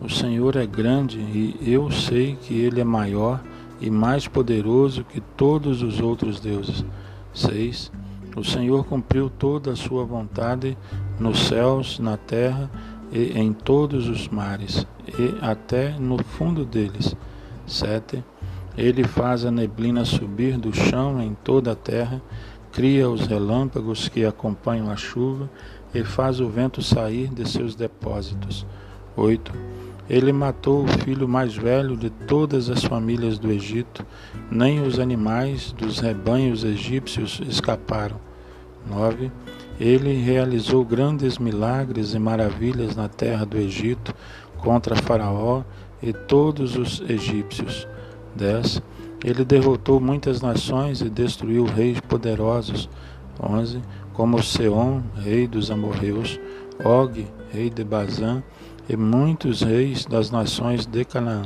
o 0.00 0.10
Senhor 0.10 0.56
é 0.56 0.66
grande 0.66 1.18
e 1.18 1.72
eu 1.72 1.90
sei 1.90 2.36
que 2.36 2.54
Ele 2.54 2.80
é 2.80 2.84
maior 2.84 3.42
e 3.80 3.90
mais 3.90 4.28
poderoso 4.28 5.04
que 5.04 5.20
todos 5.20 5.82
os 5.82 6.00
outros 6.00 6.38
deuses. 6.38 6.84
6. 7.32 7.90
O 8.36 8.44
Senhor 8.44 8.84
cumpriu 8.84 9.30
toda 9.30 9.72
a 9.72 9.76
sua 9.76 10.04
vontade 10.04 10.76
nos 11.18 11.46
céus, 11.46 11.98
na 11.98 12.18
terra 12.18 12.70
e 13.10 13.38
em 13.38 13.52
todos 13.52 14.08
os 14.08 14.28
mares, 14.28 14.86
e 15.08 15.34
até 15.40 15.98
no 15.98 16.22
fundo 16.22 16.64
deles. 16.64 17.16
7. 17.66 18.22
Ele 18.76 19.04
faz 19.04 19.44
a 19.44 19.50
neblina 19.50 20.04
subir 20.04 20.58
do 20.58 20.74
chão 20.74 21.20
em 21.22 21.34
toda 21.42 21.72
a 21.72 21.76
terra, 21.76 22.20
cria 22.72 23.08
os 23.08 23.26
relâmpagos 23.26 24.08
que 24.08 24.24
acompanham 24.24 24.90
a 24.90 24.96
chuva 24.96 25.48
e 25.94 26.04
faz 26.04 26.40
o 26.40 26.48
vento 26.48 26.82
sair 26.82 27.28
de 27.28 27.48
seus 27.48 27.74
depósitos. 27.74 28.66
8. 29.16 29.50
Ele 30.10 30.30
matou 30.30 30.84
o 30.84 30.88
filho 30.88 31.26
mais 31.26 31.56
velho 31.56 31.96
de 31.96 32.10
todas 32.10 32.68
as 32.68 32.84
famílias 32.84 33.38
do 33.38 33.50
Egito, 33.50 34.04
nem 34.50 34.82
os 34.82 34.98
animais 34.98 35.72
dos 35.72 35.98
rebanhos 35.98 36.62
egípcios 36.62 37.40
escaparam. 37.48 38.20
9. 38.86 39.32
Ele 39.80 40.12
realizou 40.12 40.84
grandes 40.84 41.38
milagres 41.38 42.14
e 42.14 42.18
maravilhas 42.18 42.94
na 42.94 43.08
terra 43.08 43.46
do 43.46 43.56
Egito 43.56 44.14
contra 44.58 44.94
Faraó 44.94 45.62
e 46.02 46.12
todos 46.12 46.76
os 46.76 47.02
egípcios. 47.08 47.88
10. 48.36 48.82
Ele 49.24 49.44
derrotou 49.44 49.98
muitas 49.98 50.40
nações 50.40 51.00
e 51.00 51.08
destruiu 51.08 51.64
reis 51.64 51.98
poderosos. 52.00 52.88
11. 53.42 53.80
Como 54.12 54.42
Seom, 54.42 55.02
rei 55.16 55.46
dos 55.46 55.70
amorreus, 55.70 56.38
Og, 56.84 57.26
rei 57.50 57.70
de 57.70 57.82
Bazã, 57.82 58.42
e 58.88 58.96
muitos 58.96 59.62
reis 59.62 60.04
das 60.04 60.30
nações 60.30 60.86
de 60.86 61.04
Canaã. 61.04 61.42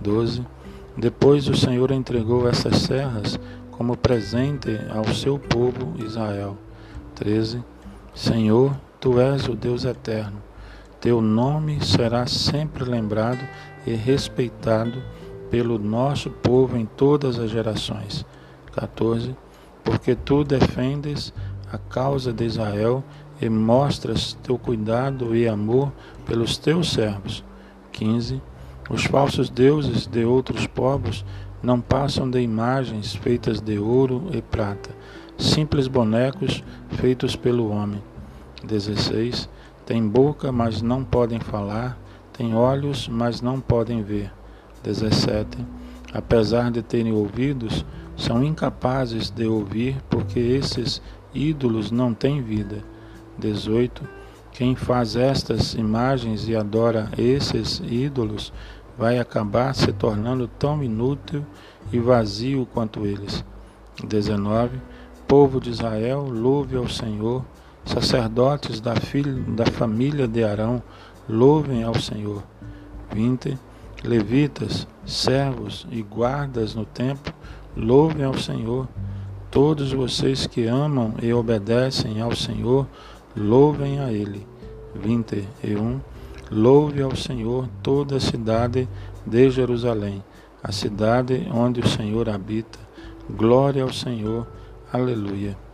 12. 0.00 0.44
Depois 0.96 1.48
o 1.48 1.56
Senhor 1.56 1.90
entregou 1.90 2.48
essas 2.48 2.78
serras 2.78 3.38
como 3.70 3.96
presente 3.96 4.80
ao 4.90 5.06
seu 5.14 5.38
povo 5.38 5.94
Israel. 6.04 6.56
13. 7.14 7.62
Senhor, 8.14 8.76
tu 9.00 9.20
és 9.20 9.46
o 9.48 9.54
Deus 9.54 9.84
eterno. 9.84 10.42
Teu 11.00 11.20
nome 11.20 11.78
será 11.84 12.26
sempre 12.26 12.84
lembrado 12.84 13.38
e 13.86 13.94
respeitado 13.94 15.00
pelo 15.50 15.78
nosso 15.78 16.30
povo 16.30 16.76
em 16.76 16.86
todas 16.86 17.38
as 17.38 17.50
gerações. 17.50 18.24
14. 18.72 19.36
Porque 19.84 20.14
tu 20.14 20.44
defendes 20.44 21.32
a 21.72 21.78
causa 21.78 22.32
de 22.32 22.44
Israel 22.44 23.02
e 23.40 23.48
mostras 23.48 24.36
teu 24.42 24.58
cuidado 24.58 25.34
e 25.34 25.48
amor 25.48 25.92
pelos 26.26 26.56
teus 26.56 26.92
servos. 26.92 27.44
15. 27.92 28.40
Os 28.90 29.04
falsos 29.04 29.50
deuses 29.50 30.06
de 30.06 30.24
outros 30.24 30.66
povos 30.66 31.24
não 31.62 31.80
passam 31.80 32.30
de 32.30 32.40
imagens 32.40 33.14
feitas 33.14 33.60
de 33.60 33.78
ouro 33.78 34.28
e 34.32 34.40
prata, 34.40 34.90
simples 35.36 35.88
bonecos 35.88 36.62
feitos 36.90 37.36
pelo 37.36 37.70
homem. 37.70 38.02
16. 38.64 39.48
Tem 39.84 40.06
boca, 40.06 40.52
mas 40.52 40.82
não 40.82 41.04
podem 41.04 41.40
falar, 41.40 41.98
tem 42.32 42.54
olhos, 42.54 43.08
mas 43.08 43.40
não 43.40 43.60
podem 43.60 44.02
ver. 44.02 44.37
17. 44.82 45.58
Apesar 46.12 46.70
de 46.70 46.82
terem 46.82 47.12
ouvidos, 47.12 47.84
são 48.16 48.42
incapazes 48.42 49.30
de 49.30 49.46
ouvir, 49.46 49.96
porque 50.08 50.38
esses 50.38 51.02
ídolos 51.34 51.90
não 51.90 52.14
têm 52.14 52.42
vida. 52.42 52.82
18. 53.38 54.02
Quem 54.52 54.74
faz 54.74 55.14
estas 55.14 55.74
imagens 55.74 56.48
e 56.48 56.56
adora 56.56 57.10
esses 57.16 57.80
ídolos 57.84 58.52
vai 58.98 59.18
acabar 59.18 59.72
se 59.74 59.92
tornando 59.92 60.48
tão 60.48 60.82
inútil 60.82 61.46
e 61.92 62.00
vazio 62.00 62.66
quanto 62.66 63.06
eles. 63.06 63.44
19. 64.04 64.80
Povo 65.28 65.60
de 65.60 65.70
Israel, 65.70 66.22
louve 66.28 66.76
ao 66.76 66.88
Senhor. 66.88 67.44
Sacerdotes 67.84 68.80
da, 68.80 68.96
filha, 68.96 69.32
da 69.32 69.66
família 69.66 70.26
de 70.26 70.42
Arão, 70.42 70.82
louvem 71.28 71.84
ao 71.84 71.94
Senhor. 71.94 72.42
20. 73.12 73.56
Levitas, 74.04 74.86
servos 75.04 75.86
e 75.90 76.02
guardas 76.02 76.74
no 76.74 76.84
templo, 76.84 77.32
louvem 77.76 78.24
ao 78.24 78.38
Senhor. 78.38 78.88
Todos 79.50 79.92
vocês 79.92 80.46
que 80.46 80.66
amam 80.66 81.14
e 81.20 81.32
obedecem 81.32 82.20
ao 82.20 82.34
Senhor, 82.34 82.86
louvem 83.36 83.98
a 84.00 84.12
Ele. 84.12 84.46
21. 84.94 86.00
Louve 86.50 87.02
ao 87.02 87.14
Senhor 87.14 87.68
toda 87.82 88.16
a 88.16 88.20
cidade 88.20 88.88
de 89.26 89.50
Jerusalém, 89.50 90.22
a 90.62 90.72
cidade 90.72 91.46
onde 91.52 91.80
o 91.80 91.88
Senhor 91.88 92.28
habita. 92.28 92.78
Glória 93.28 93.82
ao 93.82 93.92
Senhor. 93.92 94.46
Aleluia. 94.92 95.67